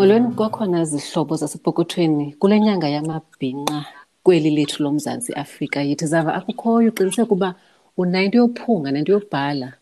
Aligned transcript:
molweni 0.00 0.34
kwakhona 0.34 0.84
zihlobo 0.84 1.36
zasepokothweni 1.36 2.32
kule 2.38 2.60
nyanga 2.60 2.88
yamabhinqa 2.88 3.84
kweli 4.22 4.50
lethu 4.50 4.82
lomzantsi 4.82 5.32
afrika 5.32 5.82
yithi 5.82 6.06
zava 6.06 6.34
akukhoyo 6.34 6.88
uqiniseka 6.88 7.32
uba 7.32 7.54
unayo 7.96 8.24
into 8.24 8.38
yophunga 8.38 8.90
nento 8.90 9.12
yobhala 9.12 9.72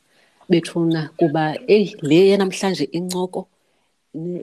bethuna 0.48 1.10
kuba 1.16 1.42
eyi 1.66 1.96
le 2.02 2.28
yanamhlanje 2.28 2.84
incoko 2.98 3.48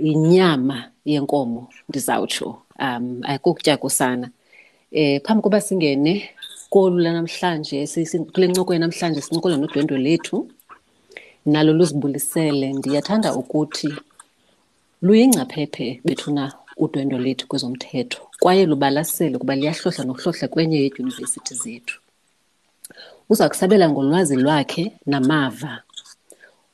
yinyama 0.06 0.78
yenkomo 1.06 1.68
ndizawutsho 1.90 2.58
um 2.80 3.22
ayikokutya 3.24 3.78
um 3.82 4.26
eh 4.92 5.22
phambi 5.24 5.42
koba 5.44 5.62
singene 5.62 6.30
kolu 6.70 7.00
lanamhlanje 7.00 7.88
kule 8.34 8.48
ncoko 8.48 8.74
yanamhlanje 8.74 9.22
sincokola 9.22 9.58
nodwendwe 9.58 9.98
lethu 9.98 10.48
nalo 11.46 11.74
luzibulisele 11.74 12.74
ndiyathanda 12.74 13.36
ukuthi 13.36 13.94
luyingcaphephe 15.02 16.02
bethuna 16.06 16.54
udwendwe 16.78 17.20
lethu 17.20 17.48
kwezomthetho 17.48 18.22
kwaye 18.40 18.66
lubalasele 18.66 19.36
ukuba 19.36 19.56
liyahlohla 19.56 20.04
nokuhlohla 20.06 20.48
kwenye 20.48 20.78
yeedyunivesithi 20.78 21.54
zethu. 21.56 22.00
Uza 23.30 23.50
kusabela 23.50 23.90
ngolwazi 23.90 24.36
lwakhe 24.36 24.92
namava 25.06 25.82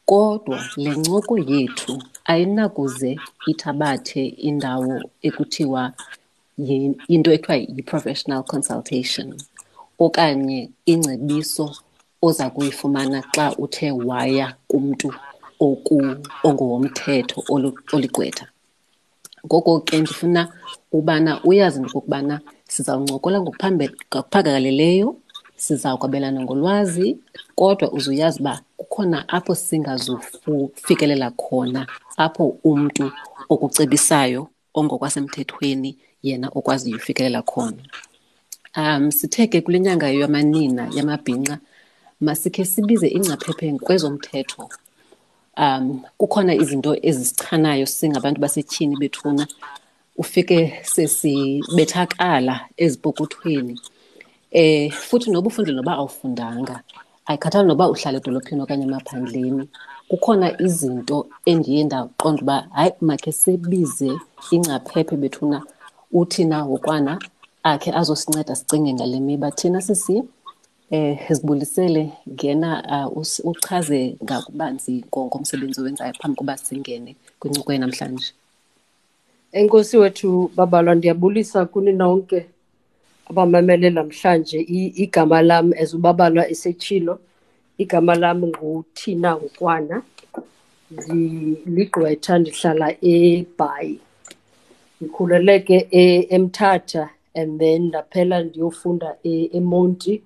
kodwa 0.05 0.59
le 0.77 0.91
ncoko 0.99 1.37
yethu 1.37 2.03
ayinakuze 2.25 3.19
ithabathe 3.51 4.25
indawo 4.25 4.95
ekuthiwa 5.27 5.93
into 7.13 7.29
ekuthiwa 7.31 7.55
yi-professional 7.55 8.43
consultation 8.43 9.27
okanye 9.99 10.69
ingcebiso 10.85 11.75
oza 12.21 12.49
kuyifumana 12.49 13.19
xa 13.33 13.45
uthe 13.63 13.91
waya 13.91 14.47
kumntu 14.67 15.09
ongowomthetho 16.47 17.43
oligqwetha. 17.93 18.45
Ngoko 19.45 19.79
ke 19.79 19.97
ndifuna 19.97 20.41
ubana 20.91 21.43
uyazi 21.43 21.79
into 21.79 22.39
sizawuncokola 22.67 23.41
ngokuphangaleleyo 23.41 25.15
siza 25.55 25.97
kwabelana 25.97 26.41
ngolwazi 26.41 27.17
kodwa 27.55 27.91
uzuyazi 27.91 28.39
uba 28.39 28.61
kukhona 28.77 29.29
apho 29.29 29.55
singazufikelela 29.55 31.31
khona 31.31 31.87
apho 32.17 32.57
umntu 32.63 33.11
okucebisayo 33.49 34.47
ongokwasemthethweni 34.73 35.97
yena 36.23 36.47
okwaziyo 36.57 36.97
ufikelela 36.97 37.41
khona. 37.41 37.83
Um 38.77 39.11
sithe 39.11 39.47
ke 39.47 39.61
kule 39.61 39.79
nyanga 39.79 40.09
yamanina 40.09 40.89
yamabhinqa 40.95 41.59
masikhe 42.21 42.65
sibize 42.65 43.07
ingcaphephe 43.07 43.79
kwezomthetho 43.85 44.69
um 45.61 45.85
kukhona 46.19 46.53
izinto 46.61 46.91
ezisichanayo 47.09 47.85
singabantu 47.85 48.41
basetyhini 48.41 48.95
bethuna 49.01 49.43
ufike 50.21 50.59
sesibethakala 50.93 52.55
ezipokothweni. 52.83 53.75
Eh 54.51 54.91
futhi 54.91 55.31
noba 55.31 55.47
ufundile 55.47 55.75
noba 55.77 55.93
awufundanga 55.99 56.75
ayikhathali 57.25 57.67
noba 57.67 57.89
uhlala 57.89 58.17
edolophini 58.17 58.61
okanye 58.61 58.85
emaphandleni. 58.89 59.63
Kukhona 60.09 60.47
izinto 60.65 61.17
endiye 61.45 61.83
ndaqonda 61.83 62.41
uba 62.43 62.55
hayi 62.77 62.91
makhe 63.01 63.31
sebize 63.31 64.11
ingcaphephe 64.51 65.15
bethuna 65.17 65.59
uthi 66.19 66.43
na 66.45 66.65
ngokwana 66.65 67.13
akhe 67.63 67.89
azosinceda 67.99 68.55
sicinge 68.55 68.93
ngale 68.93 69.19
miba. 69.19 69.51
Thina 69.51 69.81
sisi 69.81 70.23
eh 70.91 71.17
sibulisele 71.35 72.11
ngena 72.29 72.69
uh, 73.15 73.47
uchaze 73.51 74.01
ngakubanzi 74.23 75.05
ngomsebenzi 75.17 75.81
owenzayo 75.81 76.13
phambi 76.19 76.37
kuba 76.39 76.57
singene 76.57 77.11
kwincoko 77.39 77.71
namhlanje 77.77 78.33
enkosi 79.51 79.97
wethu 79.97 80.51
babalwa 80.55 80.95
ndiyabulisa 80.95 81.65
kuni 81.65 81.91
nonke 81.91 82.39
abamamele 83.29 83.89
namhlanje 83.89 84.59
igama 85.03 85.41
lam 85.41 85.73
as 85.81 85.93
ubabalwa 85.93 86.43
esetshilo 86.53 87.19
igama 87.77 88.15
lam 88.15 88.39
nguthina 88.45 89.29
ngokwana. 89.35 89.95
Ligqwetha 91.75 92.33
ndihlala 92.39 92.87
ebhayi. 93.13 93.99
Ndikhuleleke 95.01 95.77
emthatha 96.35 97.09
and 97.39 97.59
then 97.59 97.81
ndaphela 97.87 98.43
ndiyofunda 98.43 99.09
emonti 99.57 100.21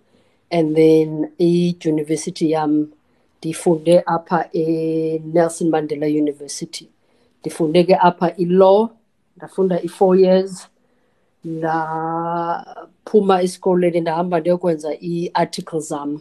and 0.56 0.76
then 0.76 1.32
idyunivesithi 1.38 2.52
yam 2.52 2.72
um, 2.72 2.88
ndifunde 3.38 4.04
apha 4.06 4.50
eNelson 4.54 5.70
Mandela 5.70 6.08
University. 6.08 6.88
Ndifunde 7.42 7.84
ke 7.84 7.96
apha 7.96 8.38
i-law 8.38 8.90
ndafunda 9.38 9.82
i-four 9.82 10.20
years. 10.20 10.68
Ndaphuma 11.46 13.42
esikoleni 13.42 14.02
ndahamba 14.02 14.40
ndiyokwenza 14.40 14.96
ii-article 15.04 15.80
zam 15.80 16.10
um, 16.10 16.20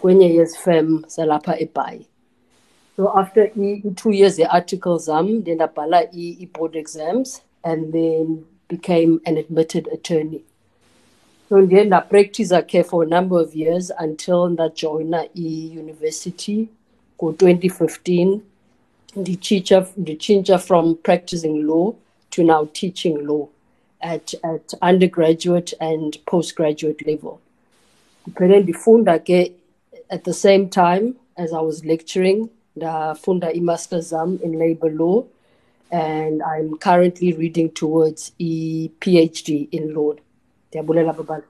kwenye 0.00 0.34
yezifem 0.34 1.02
zalapha 1.06 1.60
ebhayi. 1.60 2.06
So 2.96 3.18
after 3.18 3.50
i-two 3.56 4.12
years 4.12 4.38
ye-article 4.38 4.98
zam 4.98 5.26
um, 5.26 5.32
ndiye 5.32 5.56
ndabhala 5.56 6.10
i-board 6.12 6.76
exams 6.76 7.42
and 7.62 7.92
then 7.92 8.44
became 8.68 9.20
an 9.24 9.38
admitted 9.38 9.88
attorney 9.92 10.44
so 11.52 11.60
ndiye 11.60 11.84
ndapractiza 11.84 12.62
ke 12.62 12.82
for 12.82 13.04
a 13.04 13.08
number 13.08 13.38
of 13.38 13.56
years 13.56 13.92
until 14.04 14.48
ndajoyina 14.48 15.24
i-university 15.34 16.68
ngo-2015 17.18 18.38
nditshintsha 19.96 20.58
from 20.58 20.94
practicing 20.94 21.62
law 21.62 21.94
to 22.30 22.42
now 22.42 22.66
teaching 22.66 23.18
law 23.18 23.48
at, 24.00 24.34
at 24.42 24.74
undergraduate 24.90 25.76
and 25.80 26.18
postgraduate 26.24 27.04
level. 27.10 27.38
Ndiphele 28.26 28.60
ndifunda 28.60 29.18
ke 29.18 29.52
at 30.08 30.24
the 30.24 30.32
same 30.32 30.66
time 30.66 31.12
as 31.36 31.52
I 31.52 31.64
was 31.64 31.84
lecturing 31.84 32.48
ndafunda 32.76 33.52
i-masters 33.52 34.08
zam 34.08 34.38
in 34.44 34.58
labor 34.58 34.90
law 34.90 35.24
and 35.90 36.42
I'm 36.42 36.78
currently 36.78 37.32
reading 37.32 37.68
towards 37.68 38.32
a 38.40 38.88
PhD 39.00 39.68
in 39.70 39.94
law. 39.94 40.14
Ndiyabulela 40.72 41.12
babala. 41.12 41.44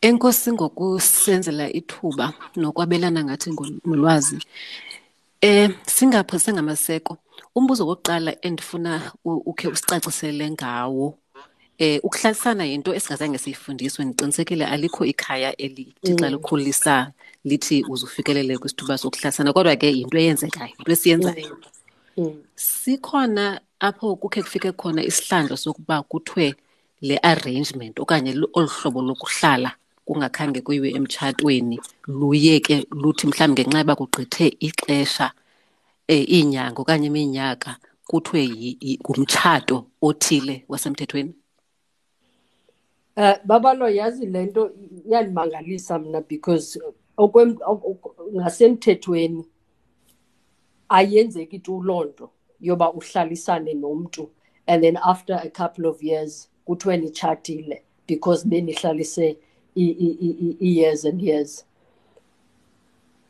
Enkosi 0.00 0.52
ngokusenzela 0.52 1.68
ithuba 1.72 2.32
nokwabelana 2.56 3.24
ngathi 3.24 3.52
ngolwazi. 3.52 4.38
Eh 5.40 5.70
singapho 5.86 6.38
sengamaseko 6.38 7.18
umbuzo 7.54 7.86
wokuqala 7.86 8.32
endifuna 8.40 9.12
ukhe 9.24 9.68
usicacisele 9.68 10.50
ngawo 10.50 11.18
eh 11.78 12.00
ukuhlalisana 12.02 12.64
yinto 12.64 12.94
esingazange 12.94 13.38
siyifundiswe 13.38 14.04
ndiqinisekile 14.04 14.64
alikho 14.66 15.04
ikhaya 15.04 15.56
elithi 15.56 16.16
xa 16.16 16.26
mm. 16.26 16.32
likhulisa 16.32 17.12
lithi 17.44 17.84
uzufikelele 17.88 18.58
kwisithuba 18.58 18.98
sokuhlalisana 18.98 19.52
kodwa 19.52 19.76
ke 19.76 19.92
yinto 19.92 20.18
eyenzekayo 20.18 20.72
into 20.78 20.92
esiyenzayo 20.92 21.56
mm. 22.16 22.24
mm. 22.24 22.42
sikhona 22.54 23.60
apho 23.80 24.16
kukhe 24.16 24.42
kufike 24.42 24.72
khona 24.72 25.04
isihlandlo 25.04 25.56
sokuba 25.56 26.02
kuthiwe 26.02 26.54
le 27.02 27.16
arrangement 27.22 27.94
okanye 28.00 28.30
olu 28.56 28.68
hlobo 28.68 29.02
lokuhlala 29.02 29.70
kungakhange 30.06 30.60
kuyiwe 30.60 30.88
emtshatweni 30.98 31.80
luye 32.06 32.60
ke 32.60 32.86
luthi 32.90 33.26
mhlawumbi 33.26 33.62
ngenxa 33.62 33.78
yoba 33.78 33.98
kugqithe 34.00 34.46
ixesha 34.66 35.26
eh 36.08 36.24
iinyanga 36.36 36.78
okanye 36.82 37.06
iminyaka 37.06 37.70
kuthiwe 38.08 38.42
ngumtshato 39.02 39.86
othile 40.02 40.64
wasemthethweni? 40.68 41.34
Uh 43.16 43.36
babalo 43.44 43.88
yazi 43.88 44.26
lento 44.26 44.70
iyandimangalisa 45.06 45.98
mna 45.98 46.20
because 46.20 46.80
ngasemthethweni 48.34 49.44
ayenzeki 50.88 51.58
tu 51.58 51.82
loo 51.82 52.04
nto 52.04 52.30
yoba 52.60 52.92
uhlalisane 52.92 53.74
nomntu 53.74 54.30
and 54.66 54.82
then 54.82 54.96
after 54.96 55.34
a 55.34 55.50
couple 55.50 55.86
of 55.86 56.02
years 56.02 56.48
kuthiwe 56.66 56.96
nitshatile 56.96 57.82
because 58.06 58.48
benihlalise 58.48 59.36
i-years 59.74 61.04
and 61.04 61.22
years 61.22 61.66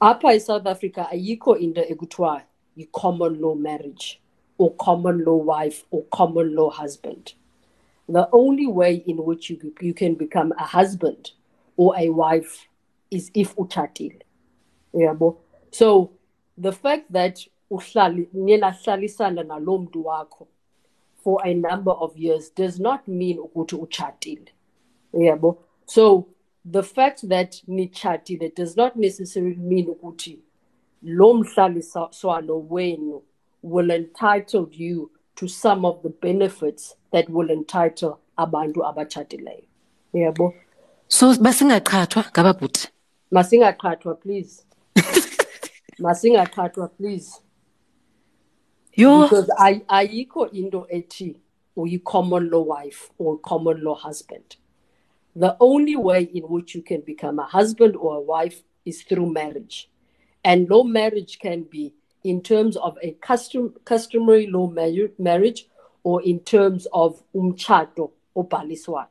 apha 0.01 0.35
eSouth 0.35 0.67
Africa 0.67 1.07
ayikho 1.11 1.57
into 1.59 1.81
ekuthiwa 1.81 2.43
yi-common 2.77 3.41
law 3.41 3.55
marriage 3.55 4.21
or 4.59 4.75
common 4.75 5.25
law 5.25 5.37
wife 5.37 5.85
or 5.91 6.03
common 6.05 6.55
law 6.55 6.71
husband. 6.71 7.35
The 8.09 8.29
only 8.33 8.67
way 8.67 9.03
in 9.07 9.17
which 9.25 9.51
you, 9.51 9.75
you 9.81 9.95
can 9.95 10.15
become 10.15 10.53
a 10.59 10.65
husband 10.65 11.33
or 11.77 11.95
a 11.97 12.11
wife 12.11 12.67
is 13.11 13.31
if 13.35 13.55
uchatil. 13.57 14.21
Yabo. 14.95 15.37
So 15.71 16.11
the 16.59 16.73
fact 16.73 17.13
that 17.13 17.47
uhlali 17.71 18.29
niyahlalisana 18.35 19.43
nalo 19.45 19.79
mntu 19.79 20.07
wakho 20.07 20.49
for 21.23 21.41
a 21.45 21.55
number 21.55 21.93
of 21.93 22.17
years 22.17 22.51
does 22.51 22.81
not 22.81 23.07
mean 23.09 23.39
ukuthi 23.39 23.79
uchatil. 23.79 24.49
Yabo. 25.15 25.59
So 25.87 26.29
the 26.65 26.83
fact 26.83 27.29
that 27.29 27.61
nichatile 27.69 28.55
does 28.55 28.77
not 28.77 28.97
necessarily 28.97 29.57
mean 29.57 29.87
ukuthi 29.87 30.39
lo 31.03 31.35
mhlaliswano 31.35 32.69
wenu 32.69 33.23
will 33.63 33.91
entitle 33.91 34.69
you 34.73 35.11
to 35.37 35.49
some 35.49 35.85
of 35.85 36.03
the 36.03 36.09
benefits 36.09 36.95
that 37.13 37.29
will 37.29 37.51
entitle 37.51 38.21
abantu 38.39 38.83
abatshatileyo 38.85 39.65
yebo? 40.15 40.55
So 41.09 41.35
basingaqhathwa 41.35 42.33
ngababhuti? 42.33 42.89
Masingaqhathwa 43.33 44.21
please. 44.21 44.65
Masingaqhathwa 46.01 46.91
please 46.97 47.41
yho 48.97 49.23
because 49.23 49.51
ay- 49.59 49.85
ayikho 49.89 50.53
into 50.53 50.87
ethi 50.93 51.37
uyi-common 51.77 52.51
law 52.51 52.63
wife 52.63 53.11
or 53.19 53.39
common 53.39 53.83
law 53.83 53.95
husband. 53.95 54.57
The 55.35 55.57
only 55.61 55.97
way 55.97 56.25
in 56.25 56.43
which 56.45 56.75
you 56.75 56.83
can 56.83 57.01
become 57.01 57.39
a 57.39 57.45
husband 57.47 57.97
or 57.97 58.17
a 58.17 58.21
wife 58.21 58.63
is 58.85 59.03
through 59.03 59.33
marriage. 59.33 59.89
And 60.45 60.69
law 60.69 60.83
marriage 60.83 61.39
can 61.39 61.63
be 61.63 61.95
in 62.25 62.43
terms 62.43 62.77
of 62.77 62.99
a 63.03 63.13
custom 63.13 63.75
customary 63.85 64.47
law 64.49 64.71
marriage 65.19 65.67
or 66.05 66.23
in 66.23 66.41
terms 66.41 66.87
of 66.93 67.23
umchato 67.35 68.11
obhaliswayo. 68.37 69.07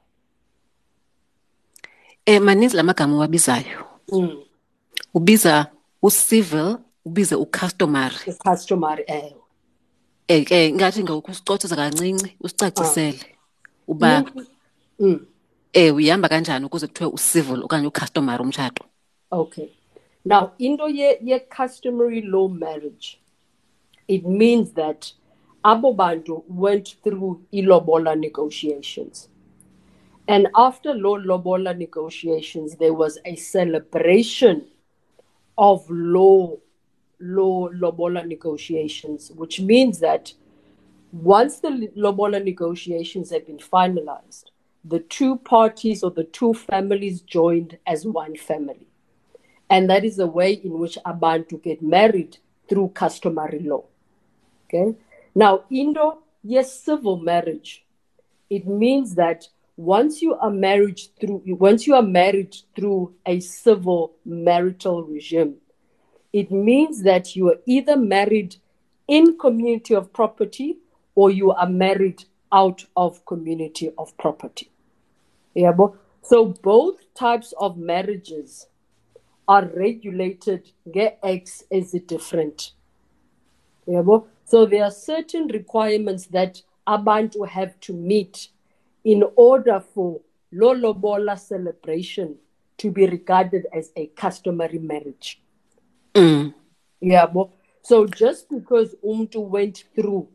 Um 2.28 2.44
maninzi 2.44 2.76
la 2.76 2.84
magama 2.84 3.16
owabizayo. 3.16 3.86
Mm. 4.12 4.44
ubiza 5.14 5.72
ucivil 6.04 6.78
ubize 7.06 7.36
ucustomary. 7.36 8.16
Customary 8.44 9.04
ewe 9.08 9.41
ke 10.50 10.72
ngathi 10.74 11.04
ngokusicothoza 11.04 11.76
kancinci 11.76 12.38
usicacisele 12.46 13.26
uba 13.88 14.24
mm. 15.00 15.20
um 15.76 15.96
uyihamba 15.96 16.30
kanjani 16.30 16.66
ukuze 16.66 16.88
kuthiwe 16.88 17.10
ucivil 17.18 17.64
okanye 17.64 17.88
ucustomary 17.88 18.44
umtshato 18.44 18.84
Okay. 19.32 19.70
Now, 20.26 20.52
into 20.60 20.88
ye, 20.88 21.18
ye 21.22 21.40
customary 21.40 22.22
law 22.22 22.48
marriage, 22.48 23.22
it 24.08 24.26
means 24.26 24.74
that 24.74 25.12
abo 25.64 25.96
bantu 25.96 26.44
went 26.48 26.96
through 27.04 27.42
ilobola 27.54 28.20
negotiations. 28.20 29.30
And 30.28 30.48
after 30.56 30.94
law 30.94 31.18
lobola 31.18 31.76
negotiations, 31.78 32.76
there 32.76 32.94
was 32.94 33.18
a 33.26 33.36
celebration 33.36 34.68
of 35.58 35.90
law 35.90 36.58
law 37.22 37.70
lobola 37.74 38.26
negotiations, 38.26 39.32
which 39.36 39.60
means 39.60 40.00
that 40.00 40.34
once 41.12 41.60
the 41.60 41.90
lobola 41.96 42.40
negotiations 42.40 43.32
have 43.32 43.46
been 43.46 43.58
finalized, 43.58 44.46
the 44.84 45.00
two 45.00 45.38
parties 45.38 46.04
or 46.04 46.12
the 46.12 46.24
two 46.24 46.54
families 46.54 47.22
joined 47.22 47.78
as 47.86 48.06
one 48.06 48.36
family. 48.36 48.88
And 49.70 49.90
that 49.90 50.04
is 50.04 50.18
the 50.18 50.28
way 50.28 50.54
in 50.54 50.80
which 50.80 50.98
abantu 51.06 51.62
get 51.62 51.82
married 51.82 52.38
through 52.68 52.90
customary 52.90 53.60
law. 53.60 53.84
Okay. 54.66 54.96
Now, 55.36 55.64
Indo, 55.70 56.20
yes, 56.44 56.80
civil 56.80 57.18
marriage. 57.18 57.86
It 58.50 58.68
means 58.68 59.16
that 59.16 59.48
once 59.78 60.22
you 60.22 60.36
are 60.36 60.50
married 60.50 61.00
through 61.20 61.42
once 61.46 61.88
you 61.88 61.96
are 61.96 62.02
married 62.02 62.56
through 62.76 63.14
a 63.26 63.40
civil 63.40 64.14
marital 64.26 65.04
regime, 65.04 65.56
it 66.34 66.52
means 66.52 67.04
that 67.04 67.36
you 67.36 67.50
are 67.50 67.58
either 67.66 67.98
married 67.98 68.56
in 69.08 69.38
community 69.38 69.94
of 69.94 70.14
property 70.14 70.78
or 71.16 71.30
you 71.30 71.52
are 71.52 71.70
married 71.70 72.24
out 72.52 72.86
of 72.96 73.26
community 73.26 73.92
of 73.98 74.16
property. 74.18 74.72
Yeah, 75.54 75.72
but 75.72 75.94
so 76.22 76.46
both 76.46 77.14
types 77.14 77.54
of 77.60 77.78
marriages 77.78 78.68
are 79.48 79.66
regulated. 79.76 80.72
Get 80.92 81.20
X 81.24 81.64
is 81.70 81.92
different. 82.08 82.72
Yeah, 83.86 84.02
but 84.02 84.24
so 84.46 84.66
there 84.66 84.84
are 84.84 84.92
certain 84.92 85.48
requirements 85.48 86.28
that 86.28 86.62
abantu 86.88 87.48
have 87.48 87.80
to 87.82 87.94
meet 87.94 88.50
in 89.04 89.24
order 89.36 89.84
for 89.94 90.22
Lolobola 90.54 91.40
celebration 91.40 92.36
to 92.78 92.92
be 92.92 93.08
regarded 93.08 93.66
as 93.74 93.92
a 93.96 94.08
customary 94.08 94.80
marriage. 94.80 95.42
Mm. 96.16 96.54
Yeah, 97.02 97.26
but 97.26 97.50
so 97.82 98.06
just 98.06 98.50
because 98.50 98.96
umtu 99.04 99.50
went 99.50 99.86
through 99.96 100.28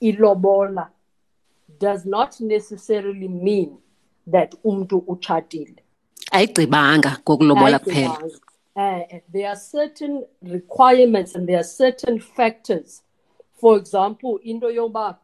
ilobola 0.00 0.88
does 1.78 2.06
not 2.06 2.40
necessarily 2.40 3.28
mean 3.28 3.78
that 4.26 4.54
umtu 4.64 5.02
ayigcibanga 6.32 7.18
ngokulobola 7.22 7.78
kuphela 7.78 8.30
Uh, 8.76 9.02
there 9.32 9.48
are 9.48 9.56
certain 9.56 10.24
requirements 10.42 11.34
and 11.34 11.48
there 11.48 11.58
are 11.58 11.64
certain 11.64 12.20
factors. 12.20 13.02
For 13.60 13.76
example, 13.76 14.38
into 14.44 14.68
yoba 14.68 15.18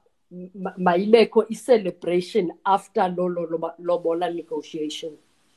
mayibekho 0.76 1.46
i-celebration 1.48 2.50
after 2.64 3.08
lo 3.16 3.28
lo- 3.28 3.46
lo- 3.46 3.74
lobola 3.78 4.34
negotiation. 4.34 5.12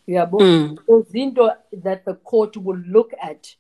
Yabo? 0.08 0.78
Those 0.88 1.12
into 1.16 1.52
that 1.84 2.06
the 2.06 2.14
court 2.14 2.58
will 2.58 2.78
look 2.88 3.12
at 3.20 3.56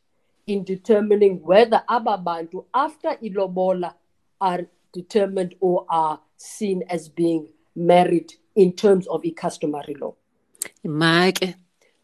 in 0.49 0.63
determining 0.65 1.39
whether 1.45 1.83
ababantu 1.87 2.65
after 2.73 3.17
ilobola 3.21 3.93
are 4.39 4.65
determined 4.93 5.55
or 5.61 5.85
are 5.87 6.19
seen 6.37 6.83
as 6.89 7.09
being 7.15 7.47
married 7.75 8.33
in 8.55 8.71
terms 8.71 9.07
of 9.07 9.21
a 9.25 9.31
customary 9.31 9.93
law. 10.01 10.13
ma 10.83 11.31
ke 11.31 11.55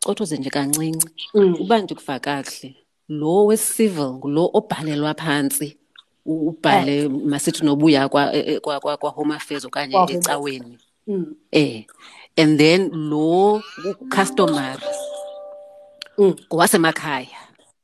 cothoze 0.06 0.38
nje 0.38 0.50
kancinci. 0.50 1.10
Uba 1.34 1.82
ndikuva 1.82 2.20
kakuhle 2.20 2.76
lo 3.10 3.46
wecivil 3.46 4.14
ngulo 4.14 4.50
obhalelwa 4.54 5.14
phantsi 5.14 5.78
ubhale 6.26 7.08
masithi 7.10 7.66
nobuya 7.66 8.10
kwa- 8.10 8.32
kwa- 8.62 8.80
kwa- 8.80 8.98
kwa-home 8.98 9.36
affairs 9.36 9.66
okanye 9.66 9.96
ecaweni. 10.10 10.78
Mm. 11.08 11.36
eh 11.52 11.86
and 12.38 12.58
then 12.60 12.90
lo 12.94 13.62
customary 14.16 14.84
Mm. 16.18 16.36
ngowasemakhaya 16.54 17.28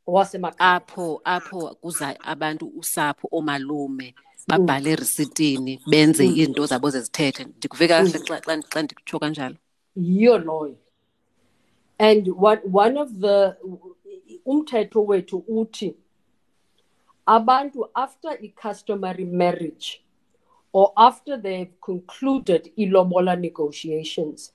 Owasemakhaya. 0.08 0.76
apho 0.76 1.22
apho 1.24 1.76
kuza 1.82 2.16
abantu 2.20 2.66
usapho 2.80 3.28
oomalume 3.32 4.16
babhale 4.48 4.92
erisitini 4.92 5.80
benze 5.90 6.26
izinto 6.26 6.66
zabo 6.66 6.90
zezithethe. 6.90 7.44
Ndikuve 7.46 7.88
kakuhle 7.88 8.20
xa- 8.20 8.62
xa 8.74 8.82
ndikutsho 8.84 9.20
kanjalo. 9.20 9.56
Yiyo 9.96 10.38
loyo. 10.38 10.76
And 12.00 12.28
one, 12.28 12.60
one 12.72 12.98
of 12.98 13.10
the 13.20 13.56
umthetho 14.46 15.06
wethu 15.06 15.44
uthi 15.48 15.94
abantu 17.28 17.86
after 17.96 18.32
i-customary 18.42 19.26
marriage 19.26 20.02
or 20.74 20.92
after 20.96 21.38
they've 21.38 21.74
concluded 21.82 22.72
ilobola 22.76 23.36
negotiations 23.36 24.52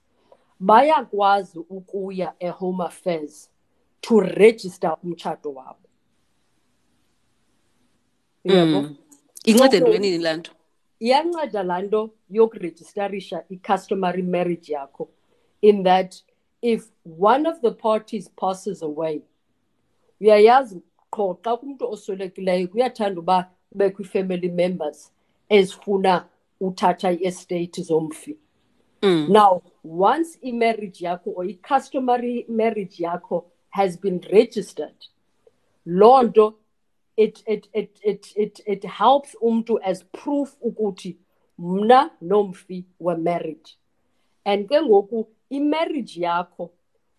bayakwazi 0.61 1.59
ukuya 1.59 2.35
e-home 2.41 2.81
affairs 2.85 3.49
to 4.01 4.21
register 4.21 4.97
umtshato 5.05 5.53
wabo. 5.55 5.79
Yabo 8.45 8.89
incede 9.45 9.79
So- 9.79 9.85
ntwenini 9.87 10.19
laa 10.19 10.37
nto? 10.37 10.53
Iyanceda 11.01 11.63
laa 11.63 11.83
nto 11.83 12.11
yokurejistarisha 12.31 13.45
i-customary 13.51 14.23
marriage 14.23 14.73
yakho 14.73 15.09
in 15.63 15.85
that 15.85 16.23
if 16.63 16.89
one 17.19 17.47
of 17.49 17.61
the 17.61 17.71
parties 17.71 18.31
passes 18.31 18.83
away 18.83 19.21
uyayazi 20.21 20.81
qho 21.11 21.39
xa 21.43 21.57
kumntu 21.57 21.85
oswelekileyo 21.93 22.69
kuyathanda 22.69 23.21
uba 23.21 23.51
kubekho 23.73 24.03
ii-family 24.03 24.49
members 24.49 25.13
ezifuna 25.49 26.29
uthatha 26.61 27.13
i-estate 27.13 27.83
zomfi. 27.83 28.37
Mm. 29.03 29.27
now 29.29 29.63
once 29.85 30.39
i-marriage 30.43 31.05
yakho 31.05 31.31
or 31.37 31.45
i-customary 31.47 32.47
marriage 32.49 33.03
yakho 33.05 33.45
has 33.71 33.97
been 33.97 34.21
registered 34.33 34.95
nto 35.87 36.55
it, 37.17 37.43
it, 37.47 37.69
it, 37.73 37.99
it, 38.03 38.33
it, 38.37 38.61
it 38.67 38.85
helps 38.85 39.35
umntu 39.43 39.79
as 39.85 40.03
proof 40.03 40.57
ukuthi 40.61 41.17
mna 41.59 42.11
nomfi 42.23 42.85
were 43.01 43.19
married 43.19 43.69
and 44.45 44.69
ke 44.69 44.83
ngoku 44.83 45.27
i-marriage 45.51 46.17
yakho 46.21 46.71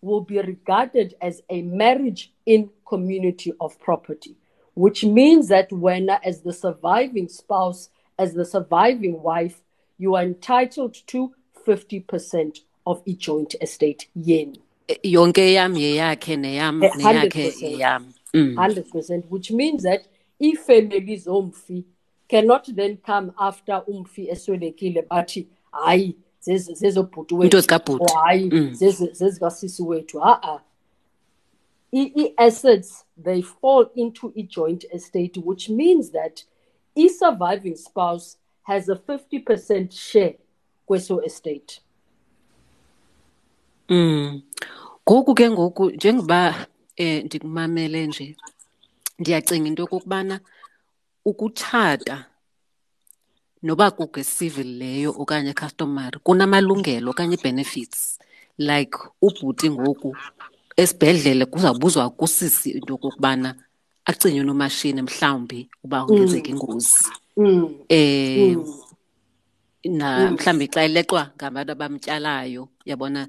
will 0.02 0.20
be 0.20 0.40
regarded 0.42 1.14
as 1.20 1.42
a 1.48 1.62
marriage 1.62 2.32
in 2.46 2.70
community 2.84 3.52
of 3.60 3.78
property 3.78 4.36
which 4.74 5.04
means 5.04 5.48
that 5.48 5.72
when 5.72 6.08
as 6.10 6.42
the 6.42 6.52
surviving 6.52 7.28
spouse 7.28 7.90
as 8.18 8.34
the 8.34 8.44
surviving 8.44 9.22
wife 9.22 9.62
you 9.98 10.14
are 10.14 10.22
entitled 10.22 10.94
to 11.06 11.34
50% 11.66 12.60
of 12.86 13.02
each 13.04 13.18
joint 13.20 13.54
estate 13.60 14.08
yen. 14.14 14.56
Yonke 15.04 15.42
eyam 15.42 15.76
yeyakhe 15.76 16.36
neyam 16.36 16.82
Eh, 16.82 16.90
neyakhe 16.96 17.48
100%. 17.48 17.62
yeyam 17.62 18.12
Mm. 18.34 18.54
100%, 18.56 19.24
which 19.30 19.50
means 19.50 19.82
that 19.82 20.02
if 20.38 20.60
families 20.66 21.26
umfi 21.26 21.84
cannot 22.28 22.74
then 22.76 22.96
come 22.96 23.32
after 23.38 23.82
umfi 23.88 24.28
eswelekile 24.30 25.02
bathi 25.10 25.46
hayi 25.72 26.16
zezobhuti 26.40 27.34
wethu 27.34 28.06
hayi 28.24 28.50
Mm. 28.50 28.74
zezikasisi 29.12 29.82
wethu 29.82 30.18
ha-a 30.20 30.60
i-assets 31.92 33.04
they 33.24 33.42
fall 33.42 33.86
into 33.94 34.32
a 34.36 34.42
joint 34.42 34.84
estate 34.92 35.36
which 35.44 35.68
means 35.70 36.10
that 36.12 36.44
a 36.96 37.08
surviving 37.08 37.76
spouse 37.76 38.36
has 38.62 38.88
a 38.88 38.94
50% 38.94 39.92
share 39.92 40.34
kweso 40.86 41.22
estate 41.24 41.80
Mm. 43.88 44.42
Ngoku 45.08 45.34
ke 45.34 45.50
ngoku 45.50 45.90
njengoba 45.90 46.66
eh 46.96 47.24
ndikumamele 47.24 48.06
nje 48.06 48.36
ndiyacinga 49.18 49.68
into 49.68 49.82
yokokubana 49.82 50.40
ukutshata 51.24 52.24
noba 53.62 53.90
kukwe-civil 53.90 54.78
leyo 54.78 55.14
okanye 55.18 55.52
customary 55.54 56.18
kunamalungelo 56.22 57.10
okanye 57.10 57.36
benefits 57.36 58.18
like 58.58 58.98
ubhuti 59.22 59.70
ngoku 59.70 60.16
esibhedlele 60.76 61.44
kuzawubuzwa 61.46 62.10
kusisi 62.10 62.70
into 62.70 62.92
yokokubana 62.92 63.54
acinywe 64.04 64.44
nomashini 64.44 65.02
mhlawumbi 65.02 65.70
uba 65.84 66.06
ingozi 66.44 67.04
mm. 67.36 67.74
eh 67.88 68.56
Mm. 69.84 69.96
na 69.96 70.30
mhlawumbi 70.30 70.66
xa 70.68 70.84
ileqwa 70.84 71.30
ngabantu 71.36 71.72
abamtyalayo 71.72 72.68
yabona 72.84 73.28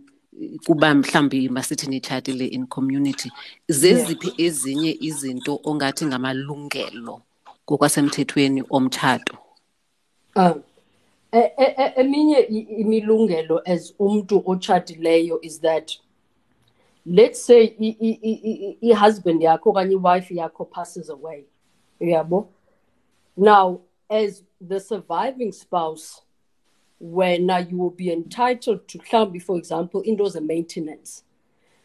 kuba 0.66 0.96
mhlawumbi 0.96 1.50
masithi 1.50 1.88
nitshatile 1.88 2.46
in 2.46 2.68
community 2.68 3.32
zeziphi 3.68 4.34
ezinye 4.38 4.98
izinto 5.02 5.60
ongathi 5.64 6.06
ngamalungelo 6.06 7.22
ngokwasemthethweni 7.66 8.64
omtshato? 8.70 9.38
Um, 10.36 10.64
e- 11.32 11.52
e- 11.58 11.76
e- 11.78 11.94
eminye 11.96 12.40
i- 12.40 12.68
imilungelo 12.82 13.62
as 13.66 13.94
umntu 14.00 14.44
otshatileyo 14.46 15.40
is 15.42 15.62
that 15.62 15.92
let's 17.06 17.46
say 17.46 17.64
i- 17.80 17.98
i- 18.00 18.20
i- 18.22 18.42
i- 18.50 18.78
i-husband 18.82 19.42
yakho 19.42 19.70
okanye 19.70 19.94
iwife 19.94 20.36
yakho 20.36 20.66
passes 20.66 21.10
away 21.10 21.44
uyabo? 22.00 22.48
Now 23.38 23.82
as 24.10 24.44
the 24.68 24.80
surviving 24.80 25.52
spouse 25.52 26.22
wena 27.02 27.60
you 27.60 27.78
will 27.84 27.96
be 27.96 28.12
entitled 28.12 28.88
to 28.88 28.98
mhlawumbi 28.98 29.40
for 29.40 29.58
example 29.58 30.02
into 30.02 30.30
ze-maintenance 30.30 31.24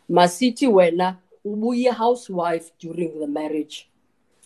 masithi 0.09 0.67
wena 0.67 1.17
ubuyi-housewife 1.45 2.73
during 2.81 3.21
the 3.21 3.27
marriage 3.27 3.89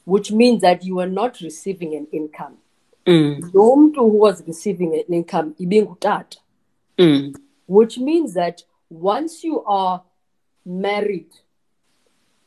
which 0.06 0.30
means 0.30 0.60
that 0.60 0.84
you 0.84 1.00
are 1.00 1.10
not 1.10 1.36
receiving 1.40 1.96
an 1.96 2.06
income 2.12 2.56
mm. 3.06 3.50
lo 3.54 3.76
mntu 3.76 4.00
who 4.00 4.20
was 4.20 4.44
receiving 4.46 4.94
an 4.94 5.14
income 5.14 5.52
ibingutata 5.58 6.38
Mm. 6.98 7.34
which 7.68 7.98
means 7.98 8.34
that 8.34 8.64
once 8.90 9.46
you 9.46 9.64
are 9.66 10.02
married 10.66 11.30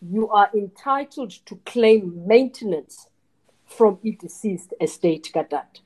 you 0.01 0.29
are 0.29 0.49
entitled 0.53 1.31
to 1.45 1.55
claim 1.55 2.27
maintenance 2.27 3.07
from 3.65 3.97
a 4.03 4.11
deceased 4.11 4.73
estate 4.81 5.31
katata 5.33 5.81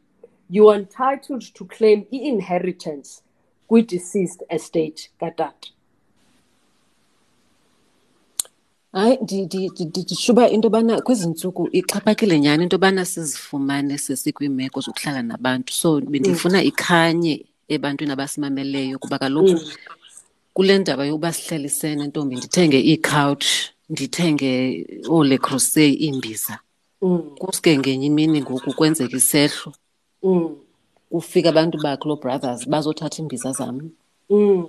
you 0.50 0.70
are 0.72 0.80
entitled 0.80 1.54
to 1.54 1.66
claim 1.66 2.06
i-inheritance 2.12 3.22
kwi-deceased 3.68 4.44
estate 4.50 5.10
katata 5.20 5.70
hayi 8.92 9.16
ndi- 9.18 9.46
ndi- 9.46 9.70
ndi- 9.70 9.86
ndi- 9.86 10.04
ndishuba 10.04 10.50
into 10.50 10.66
yobana 10.66 11.02
kwezi 11.02 11.28
ntsuku 11.30 11.70
ixhaphakile 11.72 12.40
nyhani 12.40 12.64
into 12.64 12.75
yobana 12.75 13.06
sizifumane 13.06 13.98
sesikwiimeko 13.98 14.82
zokuhlala 14.82 15.22
nabantu. 15.24 15.74
So 15.74 16.02
bendifuna 16.02 16.64
ikhanye 16.64 17.46
ebantwini 17.68 18.12
abasimameleyo 18.14 19.00
kuba 19.00 19.20
kaloku 19.20 19.60
kule 20.54 20.78
ndaba 20.80 21.06
yokuba 21.06 21.34
sihlalisene 21.34 22.08
ntombi 22.08 22.36
ndithenge 22.36 22.80
iikhawutsh 22.80 23.52
ndithenge 23.90 24.52
oole 25.10 25.38
crusey 25.38 25.94
iimbiza. 25.94 26.60
Mm. 27.02 27.36
kusuke 27.40 27.78
ngenye 27.78 28.06
imini 28.06 28.42
ngoku 28.42 28.74
kwenzeka 28.74 29.18
isehlo. 29.18 29.74
Mm. 30.25 30.55
kufika 31.12 31.50
abantu 31.50 31.77
baklo 31.84 32.15
brothers 32.15 32.67
bazothatha 32.70 33.17
iimbiza 33.22 33.51
zam. 33.51 33.91
Mm. 34.29 34.67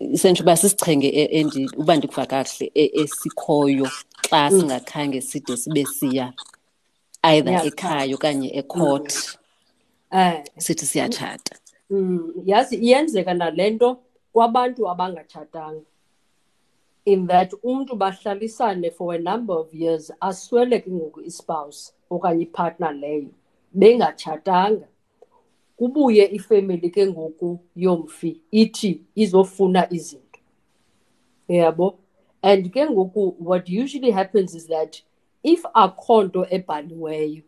isentsho 0.00 0.42
uba 0.42 0.56
sisichenge 0.56 1.08
e- 1.08 1.30
endi 1.40 1.68
uba 1.76 1.96
ndikuva 1.96 2.26
kakuhle 2.26 2.70
e- 2.74 2.90
esikhoyo 3.02 3.86
xa 4.30 4.50
singakhange 4.50 5.20
side 5.20 5.56
sibe 5.56 5.84
siya 5.84 6.32
either 7.22 7.52
Yeah. 7.52 7.66
ekhaya 7.66 8.14
okanye 8.16 8.48
ecourt. 8.60 9.38
Eh, 10.12 10.42
sithi 10.58 10.86
siyatshata. 10.86 11.56
Mm, 11.90 12.32
yazi 12.44 12.76
iyenzeka 12.76 13.34
nale 13.34 13.70
nto 13.70 13.98
kwabantu 14.32 14.88
abangatshatanga. 14.90 15.82
In 17.04 17.26
that 17.26 17.52
umntu 17.62 17.96
bahlalisane 17.96 18.90
for 18.90 19.14
a 19.14 19.18
number 19.18 19.56
of 19.56 19.74
years 19.74 20.12
aswele 20.20 20.80
ke 20.80 20.90
ngoku 20.90 21.20
ispouse 21.20 21.92
okanye 22.10 22.42
ipartner 22.42 22.92
leyo 22.94 23.28
bengatshatanga. 23.74 24.86
Kubuye 25.76 26.26
ifemeli 26.26 26.90
ke 26.90 27.06
ngoku 27.06 27.60
yomfi 27.76 28.40
ithi 28.50 29.02
izofuna 29.14 29.92
izinto. 29.92 30.40
Yabo? 31.48 31.98
And 32.42 32.72
ke 32.72 32.86
ngoku 32.86 33.34
what 33.38 33.68
usually 33.68 34.10
happens 34.10 34.54
is 34.54 34.66
that 34.66 35.00
if 35.42 35.62
akho 35.74 36.24
nto 36.24 36.46
ebhaliweyo 36.50 37.42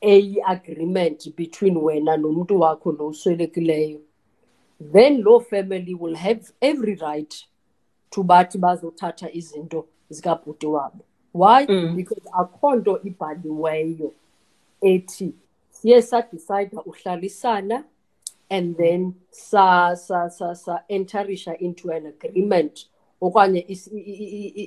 eyi-agreement 0.00 1.36
between 1.36 1.76
wena 1.76 2.16
nomuntu 2.16 2.60
wakho 2.60 2.92
lo 2.92 3.08
uswelekileyo 3.08 4.00
then 4.92 5.22
loo 5.22 5.40
family 5.40 5.94
will 5.94 6.14
have 6.14 6.52
every 6.60 6.94
right 6.94 7.46
to 8.10 8.22
bathi 8.22 8.58
bazothatha 8.58 9.32
izinto 9.32 9.86
zikabhuti 10.10 10.66
wabo. 10.66 11.04
Why? 11.32 11.66
Because 11.96 12.28
akho 12.32 12.76
nto 12.76 13.00
ibhaliweyo. 13.02 14.12
Ethi 14.84 15.32
siye 15.70 16.02
sadicide 16.02 16.76
uhlalisana 16.86 17.84
and 18.50 18.76
then 18.76 19.14
sa 19.30 19.94
sa 19.96 20.28
sa 20.28 20.54
sa 20.54 20.78
enterisha 20.88 21.54
into 21.60 21.90
an 21.90 22.06
agreement 22.06 22.86
okanye 23.20 23.64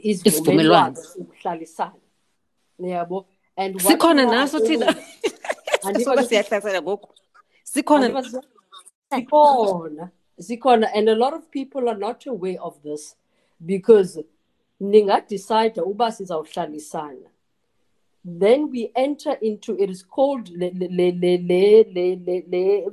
Isivumelwano. 0.03 0.95
sokuhlalisana 0.95 1.93
yabo 2.79 3.25
and 3.57 3.75
sikhona 3.81 4.25
naso 4.25 4.59
thina? 4.59 4.85
owing- 4.85 5.03
Andiva 5.83 6.03
soba 6.03 6.21
nje- 6.21 6.27
siyahlasela 6.27 6.81
ngoku. 6.81 7.09
Sikhona 7.63 8.09
nje- 8.09 8.41
zikhona 10.39 10.87
and 10.93 11.09
a 11.09 11.15
lot 11.15 11.33
of 11.35 11.49
people 11.51 11.89
are 11.89 11.97
not 11.99 12.27
aware 12.27 12.59
of 12.61 12.81
this 12.83 13.15
because 13.65 14.23
ningadicide 14.81 15.81
uba 15.81 16.11
sizawuhlalisana 16.11 17.29
then 18.29 18.69
we 18.69 18.91
enter 18.97 19.37
into 19.41 19.81
it 19.81 19.89
is 19.89 20.03
called 20.03 20.49
le 20.49 20.69
le 20.73 20.89
le 20.89 21.11
le 21.11 21.37
le 21.47 21.85
le 21.95 22.43
le 22.45 22.91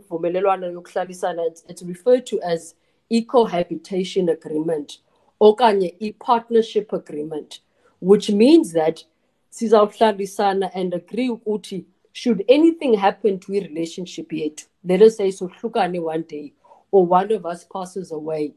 it's, 1.46 1.64
it's 1.68 1.82
referred 1.82 2.24
to 2.24 2.40
as 2.42 2.76
ecohabitation 3.10 4.30
agreement 4.30 4.98
or 5.40 5.56
e 6.00 6.12
partnership 6.12 6.92
agreement 6.92 7.58
which 7.98 8.30
means 8.30 8.72
that 8.72 9.02
sizawuhlalisana 9.50 10.70
and 10.72 10.94
agree 10.94 11.28
ukuthi 11.28 11.84
should 12.12 12.44
anything 12.48 12.94
happen 12.94 13.40
to 13.40 13.56
i-relationship 13.56 14.32
yet 14.32 14.64
let 14.84 15.02
us 15.02 15.16
say 15.16 15.30
sohlukane 15.30 16.00
one 16.00 16.22
day 16.22 16.52
or 16.92 17.04
one 17.04 17.32
of 17.32 17.44
us 17.44 17.64
passes 17.64 18.12
away 18.12 18.54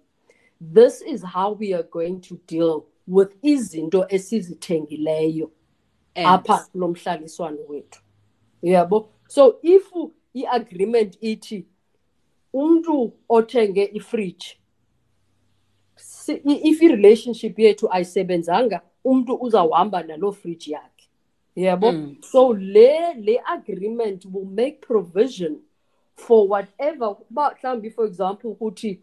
this 0.62 1.02
is 1.02 1.24
how 1.24 1.54
we 1.54 1.74
are 1.74 1.88
going 1.90 2.22
to 2.22 2.40
deal 2.46 2.86
with 3.08 3.30
izinto 3.42 4.06
esizithengileyo 4.10 5.50
apha 6.26 6.58
kulo 6.72 6.88
mhlaliswano 6.88 7.58
wethu. 7.70 8.02
Yabo 8.64 9.10
so 9.28 9.60
if 9.64 9.92
i-agreement 10.34 11.18
ithi 11.22 11.66
umntu 12.54 13.12
othenge 13.30 13.90
ifridge 13.94 14.58
si- 15.96 16.42
i- 16.46 16.62
if 16.70 16.82
i-relationship 16.82 17.60
yethu 17.60 17.88
ayisebenzanga 17.92 18.82
umntu 19.06 19.36
uzawuhamba 19.36 20.04
naloo 20.04 20.32
fridge 20.32 20.72
yakhe. 20.72 21.08
Yabo 21.56 21.92
so 22.24 22.54
le 22.54 23.14
le 23.14 23.40
agreement 23.48 24.26
will 24.26 24.46
make 24.46 24.82
provision 24.82 25.58
for 26.16 26.48
whatever 26.48 27.16
uba 27.32 27.56
mhlawumbi 27.56 27.90
for 27.92 28.06
example 28.06 28.50
ukuthi 28.52 29.00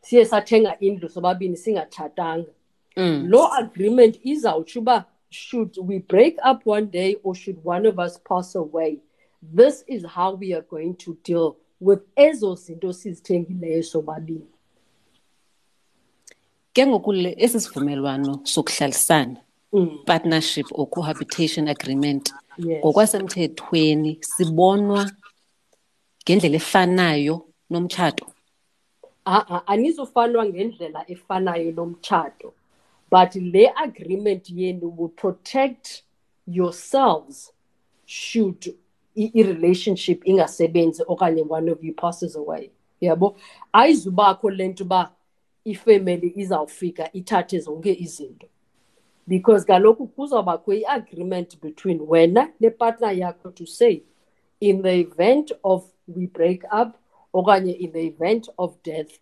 siye 0.00 0.24
sathenga 0.24 0.78
indlu 0.80 1.08
sobabini 1.08 1.56
singatshatanga. 1.56 2.50
Mm. 2.96 3.26
law 3.30 3.52
agreement 3.58 4.20
izawutsho 4.24 4.80
uba 4.80 5.04
should 5.34 5.76
we 5.88 5.98
break 5.98 6.36
up 6.50 6.60
one 6.66 6.86
day 6.86 7.16
or 7.24 7.34
should 7.34 7.58
one 7.64 7.88
of 7.88 7.98
us 7.98 8.18
pass 8.28 8.54
away 8.56 8.98
this 9.56 9.84
is 9.86 10.04
how 10.06 10.34
we 10.40 10.54
are 10.54 10.64
going 10.70 10.94
to 10.94 11.16
deal 11.24 11.56
with 11.80 12.00
ezo 12.16 12.54
zinto 12.54 12.92
sizithengileyo 12.92 13.82
sobabini 13.82 14.46
ke 16.72 16.86
ngoku 16.86 17.12
esi 17.14 17.60
sivumelwano 17.60 18.40
sokuhlalisana 18.44 19.36
Mm. 19.72 19.98
partnership 20.06 20.66
or 20.72 20.86
cohabitation 20.90 21.68
agreement 21.68 22.34
Yes. 22.58 22.78
ngokwasemthethweni 22.84 24.18
sibonwa 24.20 25.10
ngendlela 26.24 26.56
efanayo 26.56 27.46
nomtshato 27.70 28.26
a-a 29.24 29.66
anizufanwa 29.66 30.46
ngendlela 30.46 31.10
efanayo 31.10 31.72
nomtshato 31.72 32.52
but 33.10 33.34
le 33.36 33.68
agreement 33.82 34.44
yenu 34.50 34.94
will 34.96 35.08
protect 35.08 36.02
yourselves 36.46 37.52
should 38.06 38.74
i-relationship 39.16 40.24
ingasebenzi 40.24 41.02
okanye 41.06 41.42
one 41.48 41.68
of 41.68 41.82
you 41.84 41.94
passes 41.94 42.36
away. 42.36 42.70
Yabo? 43.02 43.36
Ayizubakho 43.72 44.50
le 44.50 44.68
nto 44.68 44.84
uba 44.84 45.12
ifemeli 45.64 46.32
izawufika 46.36 47.12
ithathe 47.12 47.58
zonke 47.58 47.92
izinto. 47.92 48.48
Because 49.26 49.64
kaloku 49.64 50.06
kuzawubakho 50.06 50.72
i-agreement 50.72 51.60
between 51.60 52.00
wena 52.00 52.52
nepartner 52.60 53.18
yakho 53.18 53.54
to 53.54 53.66
say 53.66 54.02
in 54.60 54.82
the 54.82 55.00
event 55.00 55.52
of 55.62 55.84
we 56.06 56.26
break 56.26 56.64
up 56.72 56.96
okanye 57.34 57.76
in 57.78 57.92
the 57.92 58.06
event 58.06 58.48
of 58.58 58.82
death 58.82 59.18